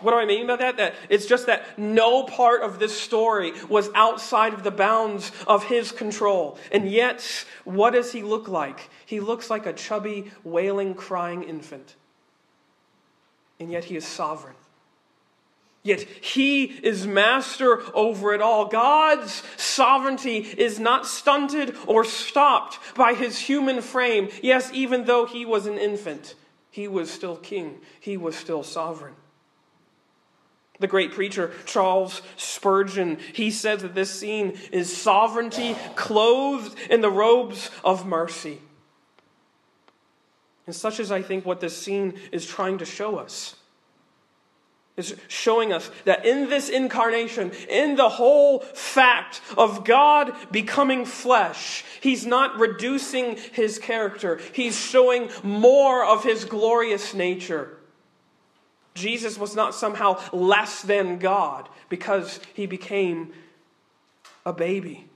What 0.00 0.10
do 0.10 0.18
I 0.18 0.26
mean 0.26 0.48
by 0.48 0.56
that? 0.56 0.76
That 0.78 0.94
it's 1.08 1.26
just 1.26 1.46
that 1.46 1.78
no 1.78 2.24
part 2.24 2.62
of 2.62 2.78
this 2.78 2.98
story 2.98 3.52
was 3.68 3.88
outside 3.94 4.52
of 4.52 4.64
the 4.64 4.72
bounds 4.72 5.30
of 5.46 5.64
his 5.64 5.92
control. 5.92 6.58
And 6.72 6.90
yet, 6.90 7.46
what 7.62 7.92
does 7.92 8.12
he 8.12 8.22
look 8.22 8.48
like? 8.48 8.90
He 9.06 9.20
looks 9.20 9.50
like 9.50 9.66
a 9.66 9.72
chubby, 9.72 10.32
wailing, 10.42 10.94
crying 10.94 11.44
infant. 11.44 11.94
And 13.60 13.70
yet 13.70 13.84
he 13.84 13.96
is 13.96 14.04
sovereign. 14.04 14.56
Yet 15.84 16.00
he 16.00 16.64
is 16.64 17.06
master 17.06 17.82
over 17.92 18.32
it 18.32 18.40
all. 18.40 18.64
God's 18.64 19.42
sovereignty 19.58 20.38
is 20.38 20.80
not 20.80 21.06
stunted 21.06 21.76
or 21.86 22.04
stopped 22.04 22.78
by 22.94 23.12
his 23.12 23.38
human 23.38 23.82
frame. 23.82 24.30
Yes, 24.42 24.70
even 24.72 25.04
though 25.04 25.26
he 25.26 25.44
was 25.44 25.66
an 25.66 25.76
infant, 25.76 26.36
he 26.70 26.88
was 26.88 27.10
still 27.10 27.36
king, 27.36 27.80
he 28.00 28.16
was 28.16 28.34
still 28.34 28.62
sovereign. 28.62 29.14
The 30.80 30.86
great 30.86 31.12
preacher 31.12 31.52
Charles 31.66 32.22
Spurgeon, 32.38 33.18
he 33.34 33.50
says 33.50 33.82
that 33.82 33.94
this 33.94 34.10
scene 34.10 34.58
is 34.72 34.94
sovereignty 34.94 35.76
clothed 35.96 36.76
in 36.88 37.02
the 37.02 37.10
robes 37.10 37.70
of 37.84 38.06
mercy. 38.06 38.58
And 40.66 40.74
such 40.74 40.98
is, 40.98 41.12
I 41.12 41.20
think, 41.20 41.44
what 41.44 41.60
this 41.60 41.76
scene 41.76 42.14
is 42.32 42.46
trying 42.46 42.78
to 42.78 42.86
show 42.86 43.18
us 43.18 43.56
is 44.96 45.16
showing 45.26 45.72
us 45.72 45.90
that 46.04 46.24
in 46.24 46.48
this 46.48 46.68
incarnation, 46.68 47.50
in 47.68 47.96
the 47.96 48.08
whole 48.08 48.60
fact 48.60 49.40
of 49.56 49.84
God 49.84 50.32
becoming 50.52 51.04
flesh, 51.04 51.84
He's 52.00 52.24
not 52.24 52.58
reducing 52.58 53.36
His 53.36 53.78
character, 53.78 54.40
He's 54.52 54.78
showing 54.78 55.30
more 55.42 56.04
of 56.04 56.22
His 56.22 56.44
glorious 56.44 57.12
nature. 57.14 57.76
Jesus 58.94 59.36
was 59.36 59.56
not 59.56 59.74
somehow 59.74 60.20
less 60.32 60.82
than 60.82 61.18
God 61.18 61.68
because 61.88 62.38
He 62.54 62.66
became 62.66 63.32
a 64.46 64.52
baby. 64.52 65.08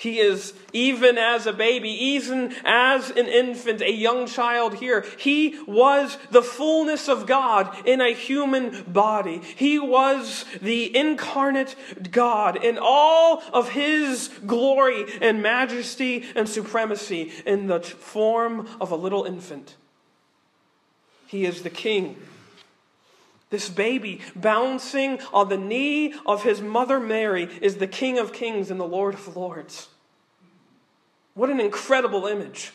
He 0.00 0.18
is, 0.18 0.54
even 0.72 1.18
as 1.18 1.46
a 1.46 1.52
baby, 1.52 1.90
even 1.90 2.54
as 2.64 3.10
an 3.10 3.28
infant, 3.28 3.82
a 3.82 3.92
young 3.92 4.26
child 4.26 4.76
here, 4.76 5.04
he 5.18 5.60
was 5.66 6.16
the 6.30 6.40
fullness 6.40 7.06
of 7.06 7.26
God 7.26 7.86
in 7.86 8.00
a 8.00 8.14
human 8.14 8.84
body. 8.84 9.42
He 9.56 9.78
was 9.78 10.46
the 10.62 10.96
incarnate 10.96 11.76
God 12.10 12.64
in 12.64 12.78
all 12.80 13.42
of 13.52 13.68
his 13.68 14.30
glory 14.46 15.04
and 15.20 15.42
majesty 15.42 16.24
and 16.34 16.48
supremacy 16.48 17.30
in 17.44 17.66
the 17.66 17.80
form 17.80 18.68
of 18.80 18.92
a 18.92 18.96
little 18.96 19.24
infant. 19.24 19.76
He 21.26 21.44
is 21.44 21.60
the 21.60 21.68
king 21.68 22.16
This 23.50 23.68
baby 23.68 24.20
bouncing 24.36 25.20
on 25.32 25.48
the 25.48 25.58
knee 25.58 26.14
of 26.24 26.44
his 26.44 26.60
mother 26.60 27.00
Mary 27.00 27.48
is 27.60 27.76
the 27.76 27.88
King 27.88 28.18
of 28.18 28.32
Kings 28.32 28.70
and 28.70 28.78
the 28.78 28.86
Lord 28.86 29.14
of 29.14 29.36
Lords. 29.36 29.88
What 31.34 31.50
an 31.50 31.60
incredible 31.60 32.26
image. 32.26 32.72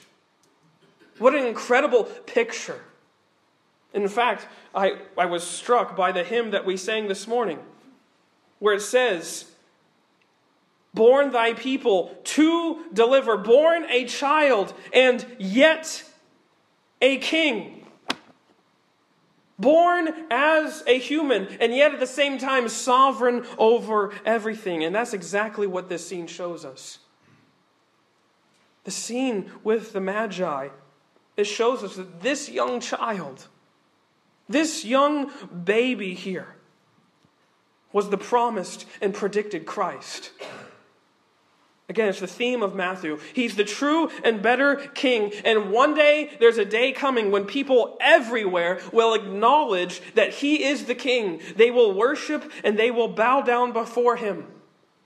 What 1.17 1.33
an 1.33 1.45
incredible 1.45 2.03
picture. 2.03 2.81
In 3.93 4.07
fact, 4.09 4.47
I, 4.73 4.97
I 5.17 5.25
was 5.25 5.43
struck 5.43 5.95
by 5.95 6.11
the 6.11 6.25
hymn 6.25 6.51
that 6.51 6.65
we 6.65 6.75
sang 6.75 7.07
this 7.07 7.25
morning, 7.25 7.59
where 8.59 8.73
it 8.73 8.81
says, 8.81 9.45
Born 10.93 11.31
thy 11.31 11.53
people 11.53 12.17
to 12.23 12.83
deliver, 12.93 13.37
born 13.37 13.85
a 13.89 14.05
child, 14.05 14.73
and 14.93 15.25
yet 15.39 16.03
a 17.01 17.17
king 17.17 17.74
born 19.57 20.13
as 20.29 20.83
a 20.87 20.99
human, 20.99 21.47
and 21.59 21.73
yet 21.73 21.93
at 21.93 21.99
the 21.99 22.07
same 22.07 22.37
time 22.37 22.67
sovereign 22.67 23.45
over 23.57 24.13
everything. 24.25 24.83
And 24.83 24.93
that's 24.93 25.13
exactly 25.13 25.67
what 25.67 25.89
this 25.89 26.07
scene 26.07 26.27
shows 26.27 26.65
us. 26.65 26.99
The 28.83 28.91
scene 28.91 29.51
with 29.63 29.93
the 29.93 30.01
Magi, 30.01 30.69
it 31.37 31.45
shows 31.45 31.83
us 31.83 31.95
that 31.95 32.21
this 32.21 32.49
young 32.49 32.79
child, 32.79 33.47
this 34.47 34.85
young 34.85 35.31
baby 35.63 36.13
here, 36.13 36.55
was 37.91 38.09
the 38.09 38.17
promised 38.17 38.85
and 39.01 39.13
predicted 39.13 39.65
Christ. 39.65 40.31
Again, 41.87 42.09
it's 42.09 42.19
the 42.19 42.27
theme 42.27 42.63
of 42.63 42.73
Matthew. 42.73 43.19
He's 43.33 43.55
the 43.55 43.63
true 43.63 44.09
and 44.23 44.41
better 44.41 44.75
king. 44.75 45.31
And 45.43 45.71
one 45.71 45.93
day, 45.93 46.35
there's 46.39 46.57
a 46.57 46.65
day 46.65 46.91
coming 46.91 47.29
when 47.29 47.45
people 47.45 47.97
everywhere 48.01 48.79
will 48.91 49.13
acknowledge 49.13 50.01
that 50.15 50.33
he 50.33 50.63
is 50.63 50.85
the 50.85 50.95
king. 50.95 51.41
They 51.55 51.69
will 51.69 51.93
worship 51.93 52.51
and 52.63 52.77
they 52.77 52.89
will 52.89 53.07
bow 53.07 53.41
down 53.41 53.71
before 53.71 54.15
him. 54.15 54.47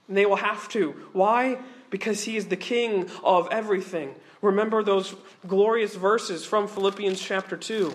And 0.08 0.16
they 0.16 0.24
will 0.24 0.36
have 0.36 0.68
to. 0.70 0.92
Why? 1.12 1.58
Because 1.90 2.24
he 2.24 2.36
is 2.36 2.46
the 2.46 2.56
king 2.56 3.10
of 3.22 3.48
everything. 3.50 4.14
Remember 4.40 4.82
those 4.82 5.14
glorious 5.46 5.94
verses 5.94 6.46
from 6.46 6.66
Philippians 6.66 7.20
chapter 7.20 7.58
2. 7.58 7.94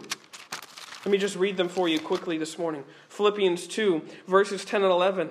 Let 1.06 1.12
me 1.12 1.17
just 1.17 1.36
read 1.36 1.58
them 1.58 1.69
for 1.69 1.89
you 1.89 2.00
quickly 2.00 2.38
this 2.38 2.60
morning. 2.60 2.84
Philippians 3.10 3.65
2, 3.67 4.02
verses 4.28 4.63
10 4.63 4.84
and 4.84 4.91
11. 4.91 5.30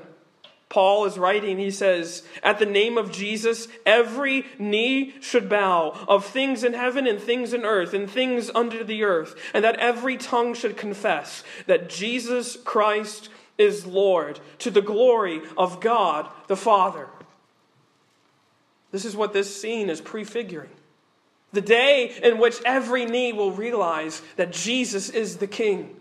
Paul 0.68 1.05
is 1.05 1.18
writing, 1.18 1.59
he 1.59 1.70
says, 1.70 2.22
At 2.42 2.59
the 2.59 2.66
name 2.66 2.98
of 2.98 3.12
Jesus, 3.12 3.68
every 3.87 4.46
knee 4.59 5.14
should 5.20 5.48
bow 5.48 5.90
of 6.09 6.24
things 6.24 6.64
in 6.64 6.72
heaven 6.72 7.07
and 7.07 7.20
things 7.20 7.53
in 7.53 7.64
earth 7.64 7.94
and 7.94 8.11
things 8.11 8.50
under 8.55 8.83
the 8.83 9.05
earth, 9.05 9.35
and 9.53 9.64
that 9.64 9.77
every 9.77 10.16
tongue 10.16 10.55
should 10.55 10.77
confess 10.77 11.44
that 11.66 11.88
Jesus 11.88 12.57
Christ 12.64 13.29
is 13.57 13.87
Lord 13.87 14.40
to 14.59 14.70
the 14.70 14.83
glory 14.83 15.42
of 15.57 15.81
God 15.81 16.29
the 16.48 16.57
Father. 16.57 17.09
This 18.90 19.05
is 19.05 19.16
what 19.16 19.33
this 19.33 19.61
scene 19.61 19.90
is 19.90 20.00
prefiguring. 20.00 20.70
The 21.53 21.61
day 21.61 22.12
in 22.22 22.38
which 22.38 22.61
every 22.64 23.07
knee 23.07 23.33
will 23.33 23.53
realize 23.53 24.22
that 24.37 24.53
Jesus 24.53 25.09
is 25.09 25.37
the 25.37 25.46
King. 25.46 25.94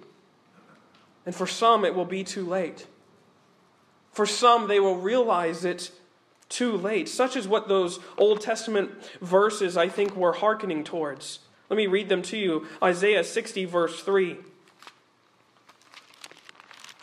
And 1.26 1.36
for 1.36 1.48
some, 1.48 1.86
it 1.86 1.94
will 1.96 2.06
be 2.06 2.24
too 2.24 2.46
late. 2.46 2.88
For 4.14 4.26
some, 4.26 4.68
they 4.68 4.80
will 4.80 4.98
realize 4.98 5.66
it 5.66 5.92
too 6.48 6.78
late. 6.78 7.10
Such 7.10 7.36
is 7.36 7.48
what 7.48 7.68
those 7.68 8.00
Old 8.18 8.42
Testament 8.42 8.92
verses, 9.22 9.76
I 9.76 9.90
think, 9.90 10.16
were 10.16 10.34
hearkening 10.34 10.84
towards. 10.84 11.40
Let 11.70 11.78
me 11.78 11.88
read 11.88 12.10
them 12.10 12.22
to 12.24 12.38
you. 12.38 12.68
Isaiah 12.82 13.24
60, 13.24 13.66
verse 13.66 14.02
3 14.02 14.38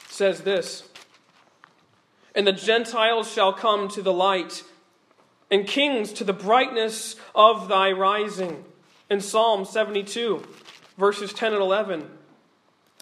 says 0.09 0.43
this 0.43 0.89
And 2.35 2.47
the 2.47 2.53
Gentiles 2.53 3.33
shall 3.33 3.53
come 3.53 3.89
to 3.89 4.03
the 4.03 4.13
light, 4.13 4.63
and 5.51 5.67
kings 5.67 6.13
to 6.13 6.25
the 6.25 6.33
brightness 6.33 7.17
of 7.35 7.69
thy 7.69 7.91
rising. 7.91 8.65
In 9.09 9.21
Psalm 9.21 9.65
72, 9.65 10.47
verses 10.97 11.33
10 11.33 11.55
and 11.55 11.63
11. 11.63 12.09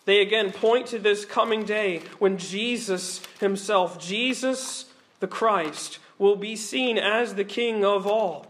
They 0.08 0.22
again 0.22 0.52
point 0.52 0.86
to 0.86 0.98
this 0.98 1.26
coming 1.26 1.64
day 1.64 2.00
when 2.18 2.38
Jesus 2.38 3.20
himself, 3.40 3.98
Jesus 3.98 4.86
the 5.20 5.26
Christ, 5.26 5.98
will 6.16 6.34
be 6.34 6.56
seen 6.56 6.96
as 6.96 7.34
the 7.34 7.44
King 7.44 7.84
of 7.84 8.06
all. 8.06 8.46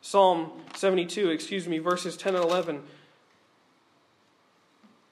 Psalm 0.00 0.52
72, 0.76 1.28
excuse 1.30 1.66
me, 1.66 1.78
verses 1.78 2.16
10 2.16 2.36
and 2.36 2.44
11. 2.44 2.82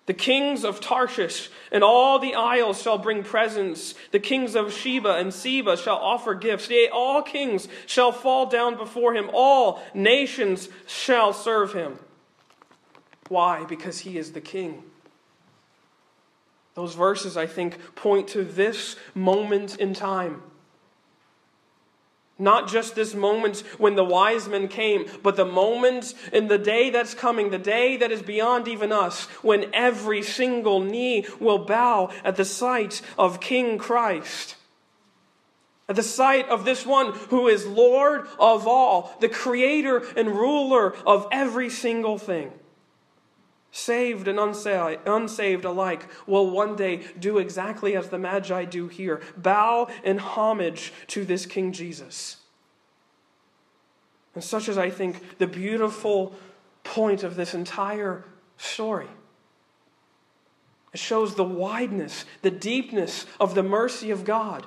The 0.07 0.15
kings 0.15 0.65
of 0.65 0.79
Tarshish 0.81 1.51
and 1.73 1.83
all 1.83 2.21
the 2.21 2.37
isles 2.37 2.81
shall 2.81 2.99
bring 2.99 3.25
presents. 3.25 3.97
The 4.13 4.21
kings 4.21 4.55
of 4.55 4.73
Sheba 4.73 5.17
and 5.17 5.35
Seba 5.35 5.77
shall 5.77 5.97
offer 5.97 6.35
gifts. 6.35 6.71
Yea, 6.71 6.89
all 6.89 7.23
kings 7.23 7.67
shall 7.85 8.13
fall 8.13 8.47
down 8.47 8.77
before 8.77 9.13
him. 9.15 9.29
All 9.35 9.83
nations 9.93 10.69
shall 10.87 11.33
serve 11.33 11.73
him. 11.73 11.99
Why? 13.29 13.65
Because 13.65 13.99
he 13.99 14.17
is 14.17 14.31
the 14.31 14.41
king. 14.41 14.85
Those 16.75 16.95
verses, 16.95 17.37
I 17.37 17.47
think, 17.47 17.79
point 17.95 18.29
to 18.29 18.45
this 18.45 18.97
moment 19.15 19.77
in 19.77 19.93
time. 19.95 20.43
Not 22.39 22.69
just 22.69 22.95
this 22.95 23.15
moment 23.15 23.61
when 23.77 23.97
the 23.97 24.05
wise 24.05 24.49
men 24.49 24.69
came, 24.69 25.05
but 25.23 25.37
the 25.37 25.45
moment 25.45 26.15
in 26.33 26.49
the 26.49 26.57
day 26.57 26.89
that's 26.89 27.13
coming, 27.13 27.51
the 27.51 27.59
day 27.59 27.99
that 27.99 28.11
is 28.11 28.23
beyond 28.23 28.67
even 28.67 28.93
us, 28.93 29.27
when 29.43 29.67
every 29.75 30.23
single 30.23 30.81
knee 30.81 31.27
will 31.39 31.59
bow 31.59 32.11
at 32.25 32.37
the 32.37 32.47
sight 32.47 33.03
of 33.19 33.41
King 33.41 33.77
Christ. 33.77 34.57
At 35.87 35.97
the 35.97 36.03
sight 36.03 36.49
of 36.49 36.65
this 36.65 36.87
one 36.87 37.13
who 37.29 37.49
is 37.49 37.67
Lord 37.67 38.27
of 38.39 38.67
all, 38.67 39.15
the 39.21 39.29
creator 39.29 39.99
and 40.17 40.29
ruler 40.29 40.95
of 41.05 41.27
every 41.31 41.69
single 41.69 42.17
thing 42.17 42.53
saved 43.73 44.29
and 44.29 44.39
unsaved 44.39 45.65
alike, 45.65 46.09
will 46.27 46.51
one 46.51 46.77
day 46.77 47.03
do 47.19 47.39
exactly 47.39 47.97
as 47.97 48.09
the 48.09 48.19
Magi 48.19 48.65
do 48.65 48.89
here 48.89 49.21
bow 49.37 49.89
in 50.03 50.19
homage 50.19 50.93
to 51.09 51.25
this 51.25 51.47
King 51.47 51.73
Jesus. 51.73 52.39
And 54.35 54.45
such 54.45 54.69
is, 54.69 54.79
I 54.79 54.91
think, 54.91 55.39
the 55.39 55.47
beautiful 55.47 56.35
point 56.85 57.23
of 57.23 57.37
this 57.37 57.55
entire 57.55 58.25
story. 58.57 59.09
It 60.93 60.99
shows 60.99 61.35
the 61.35 61.45
wideness, 61.45 62.25
the 62.43 62.51
deepness 62.51 63.27
of 63.39 63.55
the 63.55 63.63
mercy 63.63 64.11
of 64.11 64.25
God. 64.25 64.67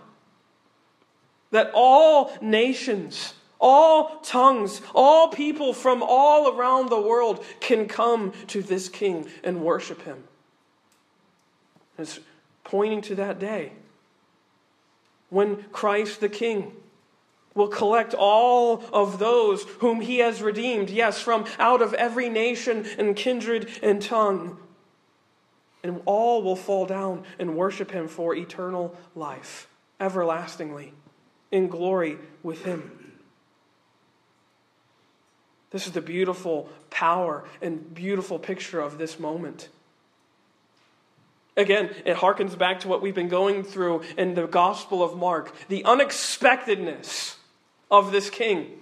That 1.51 1.71
all 1.73 2.31
nations, 2.41 3.33
all 3.63 4.19
tongues, 4.19 4.81
all 4.93 5.29
people 5.29 5.73
from 5.73 6.03
all 6.03 6.53
around 6.53 6.89
the 6.89 7.01
world 7.01 7.43
can 7.61 7.87
come 7.87 8.33
to 8.47 8.61
this 8.61 8.89
king 8.89 9.25
and 9.43 9.63
worship 9.63 10.03
him. 10.03 10.25
It's 11.97 12.19
pointing 12.65 13.01
to 13.03 13.15
that 13.15 13.39
day 13.39 13.71
when 15.29 15.63
Christ 15.71 16.19
the 16.19 16.29
King 16.29 16.73
will 17.55 17.69
collect 17.69 18.13
all 18.13 18.83
of 18.91 19.19
those 19.19 19.63
whom 19.79 20.01
he 20.01 20.17
has 20.17 20.41
redeemed, 20.41 20.89
yes, 20.89 21.21
from 21.21 21.45
out 21.57 21.81
of 21.81 21.93
every 21.93 22.27
nation 22.27 22.85
and 22.97 23.15
kindred 23.15 23.69
and 23.81 24.01
tongue. 24.01 24.57
And 25.83 26.01
all 26.05 26.41
will 26.41 26.55
fall 26.55 26.85
down 26.85 27.23
and 27.39 27.55
worship 27.55 27.91
him 27.91 28.07
for 28.07 28.35
eternal 28.35 28.95
life, 29.15 29.67
everlastingly, 29.99 30.93
in 31.51 31.67
glory 31.67 32.17
with 32.41 32.65
him. 32.65 33.02
This 35.73 35.87
is 35.87 35.93
the 35.93 36.01
beautiful 36.01 36.69
power 36.91 37.43
and 37.59 37.93
beautiful 37.93 38.37
picture 38.37 38.79
of 38.79 38.99
this 38.99 39.19
moment. 39.19 39.69
Again, 41.57 41.89
it 42.05 42.17
harkens 42.17 42.55
back 42.55 42.79
to 42.81 42.87
what 42.87 43.01
we've 43.01 43.15
been 43.15 43.27
going 43.27 43.63
through 43.63 44.03
in 44.15 44.35
the 44.35 44.45
Gospel 44.47 45.03
of 45.03 45.17
Mark 45.17 45.51
the 45.67 45.83
unexpectedness 45.83 47.37
of 47.89 48.11
this 48.11 48.29
king. 48.29 48.79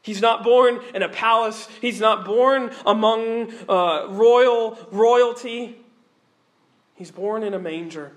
He's 0.00 0.20
not 0.20 0.44
born 0.44 0.80
in 0.94 1.02
a 1.02 1.08
palace, 1.08 1.68
he's 1.80 2.00
not 2.00 2.24
born 2.24 2.70
among 2.86 3.52
uh, 3.68 4.06
royal 4.10 4.78
royalty. 4.92 5.78
He's 6.94 7.10
born 7.10 7.42
in 7.42 7.52
a 7.52 7.58
manger. 7.58 8.12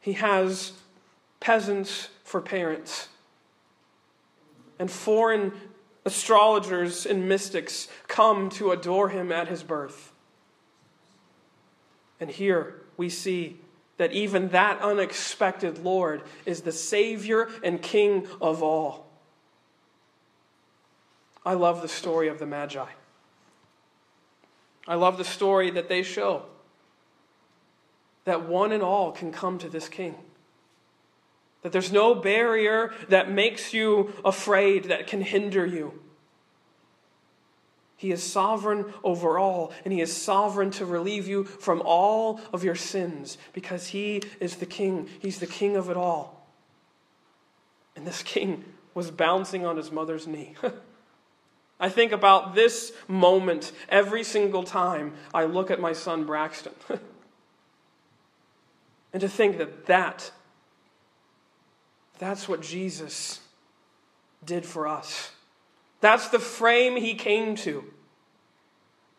He 0.00 0.14
has 0.14 0.72
peasants 1.40 2.08
for 2.24 2.40
parents 2.40 3.08
and 4.78 4.90
foreign 4.90 5.52
astrologers 6.04 7.06
and 7.06 7.28
mystics 7.28 7.88
come 8.08 8.48
to 8.50 8.70
adore 8.70 9.10
him 9.10 9.30
at 9.30 9.48
his 9.48 9.62
birth. 9.62 10.12
And 12.18 12.30
here 12.30 12.82
we 12.96 13.08
see 13.08 13.58
that 13.96 14.12
even 14.12 14.48
that 14.48 14.80
unexpected 14.80 15.78
Lord 15.84 16.22
is 16.46 16.62
the 16.62 16.72
Savior 16.72 17.48
and 17.62 17.82
King 17.82 18.26
of 18.40 18.62
all. 18.62 19.06
I 21.44 21.54
love 21.54 21.82
the 21.82 21.88
story 21.88 22.28
of 22.28 22.38
the 22.38 22.46
Magi. 22.46 22.86
I 24.88 24.94
love 24.94 25.18
the 25.18 25.24
story 25.24 25.70
that 25.70 25.88
they 25.88 26.02
show. 26.02 26.46
that 28.24 28.46
one 28.46 28.72
and 28.72 28.82
all 28.82 29.12
can 29.12 29.32
come 29.32 29.58
to 29.58 29.68
this 29.68 29.88
king. 29.88 30.14
That 31.62 31.72
there's 31.72 31.92
no 31.92 32.14
barrier 32.14 32.92
that 33.08 33.30
makes 33.30 33.74
you 33.74 34.14
afraid, 34.24 34.84
that 34.84 35.06
can 35.06 35.20
hinder 35.20 35.66
you. 35.66 36.00
He 37.96 38.12
is 38.12 38.22
sovereign 38.22 38.94
over 39.04 39.38
all, 39.38 39.72
and 39.84 39.92
He 39.92 40.00
is 40.00 40.16
sovereign 40.16 40.70
to 40.72 40.86
relieve 40.86 41.28
you 41.28 41.44
from 41.44 41.82
all 41.84 42.40
of 42.50 42.64
your 42.64 42.74
sins 42.74 43.36
because 43.52 43.88
He 43.88 44.22
is 44.40 44.56
the 44.56 44.64
King. 44.64 45.08
He's 45.20 45.38
the 45.38 45.46
King 45.46 45.76
of 45.76 45.90
it 45.90 45.98
all. 45.98 46.46
And 47.94 48.06
this 48.06 48.22
King 48.22 48.64
was 48.94 49.10
bouncing 49.10 49.66
on 49.66 49.76
his 49.76 49.92
mother's 49.92 50.26
knee. 50.26 50.54
I 51.80 51.88
think 51.88 52.12
about 52.12 52.54
this 52.54 52.92
moment 53.08 53.72
every 53.88 54.24
single 54.24 54.62
time 54.64 55.14
I 55.32 55.44
look 55.44 55.70
at 55.70 55.80
my 55.80 55.92
son 55.92 56.24
Braxton. 56.24 56.72
and 59.12 59.20
to 59.20 59.28
think 59.28 59.58
that 59.58 59.86
that 59.86 60.30
that's 62.20 62.46
what 62.48 62.60
Jesus 62.60 63.40
did 64.44 64.64
for 64.64 64.86
us. 64.86 65.32
That's 66.00 66.28
the 66.28 66.38
frame 66.38 66.96
he 66.96 67.14
came 67.14 67.56
to. 67.56 67.84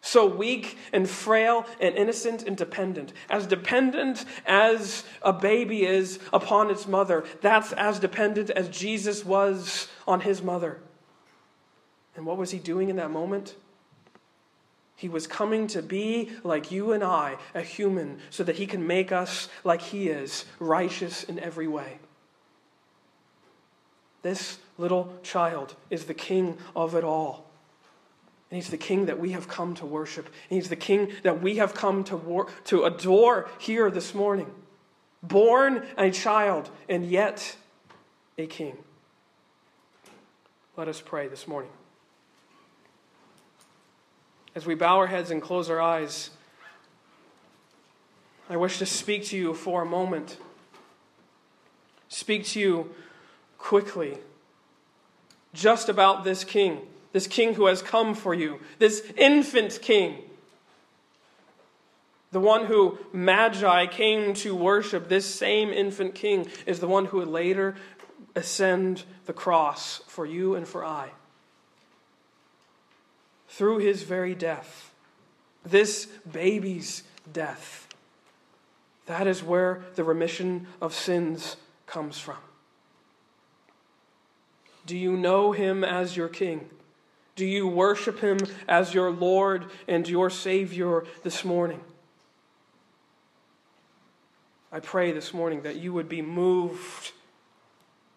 So 0.01 0.25
weak 0.25 0.77
and 0.93 1.09
frail 1.09 1.65
and 1.79 1.95
innocent 1.95 2.43
and 2.43 2.55
dependent. 2.55 3.11
As 3.29 3.45
dependent 3.47 4.25
as 4.45 5.03
a 5.21 5.33
baby 5.33 5.83
is 5.83 6.19
upon 6.31 6.69
its 6.69 6.87
mother, 6.87 7.23
that's 7.41 7.71
as 7.73 7.99
dependent 7.99 8.51
as 8.51 8.69
Jesus 8.69 9.25
was 9.25 9.87
on 10.07 10.21
his 10.21 10.41
mother. 10.41 10.79
And 12.15 12.25
what 12.25 12.37
was 12.37 12.51
he 12.51 12.59
doing 12.59 12.89
in 12.89 12.95
that 12.97 13.11
moment? 13.11 13.55
He 14.95 15.09
was 15.09 15.25
coming 15.25 15.65
to 15.67 15.81
be 15.81 16.31
like 16.43 16.71
you 16.71 16.91
and 16.91 17.03
I, 17.03 17.37
a 17.55 17.61
human, 17.61 18.19
so 18.29 18.43
that 18.43 18.57
he 18.57 18.67
can 18.67 18.85
make 18.85 19.11
us 19.11 19.49
like 19.63 19.81
he 19.81 20.09
is, 20.09 20.45
righteous 20.59 21.23
in 21.23 21.39
every 21.39 21.67
way. 21.67 21.97
This 24.21 24.59
little 24.77 25.13
child 25.23 25.75
is 25.89 26.05
the 26.05 26.13
king 26.13 26.57
of 26.75 26.95
it 26.95 27.03
all. 27.03 27.45
And 28.49 28.57
he's 28.57 28.69
the 28.69 28.77
king 28.77 29.05
that 29.05 29.19
we 29.19 29.31
have 29.31 29.47
come 29.47 29.75
to 29.75 29.85
worship. 29.85 30.25
And 30.25 30.59
he's 30.59 30.69
the 30.69 30.75
king 30.75 31.13
that 31.23 31.41
we 31.41 31.55
have 31.55 31.73
come 31.73 32.03
to, 32.05 32.17
war- 32.17 32.47
to 32.65 32.83
adore 32.83 33.49
here 33.59 33.89
this 33.89 34.13
morning. 34.13 34.51
Born 35.23 35.85
a 35.97 36.11
child, 36.11 36.69
and 36.89 37.05
yet 37.05 37.55
a 38.37 38.47
king. 38.47 38.75
Let 40.75 40.87
us 40.87 40.99
pray 40.99 41.27
this 41.27 41.47
morning. 41.47 41.71
As 44.53 44.65
we 44.65 44.75
bow 44.75 44.97
our 44.97 45.07
heads 45.07 45.31
and 45.31 45.41
close 45.41 45.69
our 45.69 45.79
eyes, 45.79 46.31
I 48.49 48.57
wish 48.57 48.79
to 48.79 48.85
speak 48.85 49.25
to 49.27 49.37
you 49.37 49.53
for 49.53 49.83
a 49.83 49.85
moment. 49.85 50.37
Speak 52.09 52.45
to 52.47 52.59
you 52.59 52.89
quickly 53.61 54.17
just 55.53 55.87
about 55.87 56.23
this 56.23 56.43
king, 56.43 56.81
this 57.13 57.27
king 57.27 57.53
who 57.53 57.67
has 57.67 57.81
come 57.81 58.15
for 58.15 58.33
you, 58.33 58.59
this 58.79 59.01
infant 59.17 59.79
king, 59.81 60.17
the 62.31 62.39
one 62.39 62.65
who 62.65 62.97
Magi 63.13 63.85
came 63.87 64.33
to 64.35 64.55
worship, 64.55 65.09
this 65.09 65.33
same 65.33 65.69
infant 65.69 66.15
king 66.15 66.47
is 66.65 66.79
the 66.79 66.87
one 66.87 67.05
who 67.05 67.17
would 67.17 67.27
later 67.27 67.75
ascend 68.35 69.03
the 69.25 69.33
cross 69.33 70.01
for 70.07 70.25
you 70.25 70.55
and 70.55 70.67
for 70.67 70.85
I. 70.85 71.09
Through 73.49 73.79
his 73.79 74.03
very 74.03 74.33
death, 74.33 74.93
this 75.65 76.05
baby's 76.05 77.03
death, 77.31 77.87
that 79.05 79.27
is 79.27 79.43
where 79.43 79.83
the 79.95 80.05
remission 80.05 80.67
of 80.81 80.93
sins 80.93 81.57
comes 81.85 82.17
from. 82.17 82.37
Do 84.85 84.97
you 84.97 85.15
know 85.15 85.51
him 85.51 85.83
as 85.83 86.17
your 86.17 86.29
king? 86.29 86.69
Do 87.35 87.45
you 87.45 87.67
worship 87.67 88.19
him 88.19 88.39
as 88.67 88.93
your 88.93 89.11
Lord 89.11 89.65
and 89.87 90.07
your 90.07 90.29
Savior 90.29 91.05
this 91.23 91.45
morning? 91.45 91.81
I 94.71 94.79
pray 94.79 95.11
this 95.11 95.33
morning 95.33 95.63
that 95.63 95.75
you 95.77 95.93
would 95.93 96.07
be 96.07 96.21
moved 96.21 97.11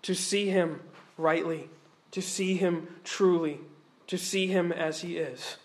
to 0.03 0.15
see 0.15 0.49
him 0.51 0.81
rightly, 1.17 1.69
to 2.13 2.23
see 2.23 2.57
him 2.57 2.89
truly, 3.03 3.61
to 4.07 4.19
see 4.19 4.47
him 4.47 4.71
as 4.71 5.01
he 5.01 5.17
is. 5.17 5.57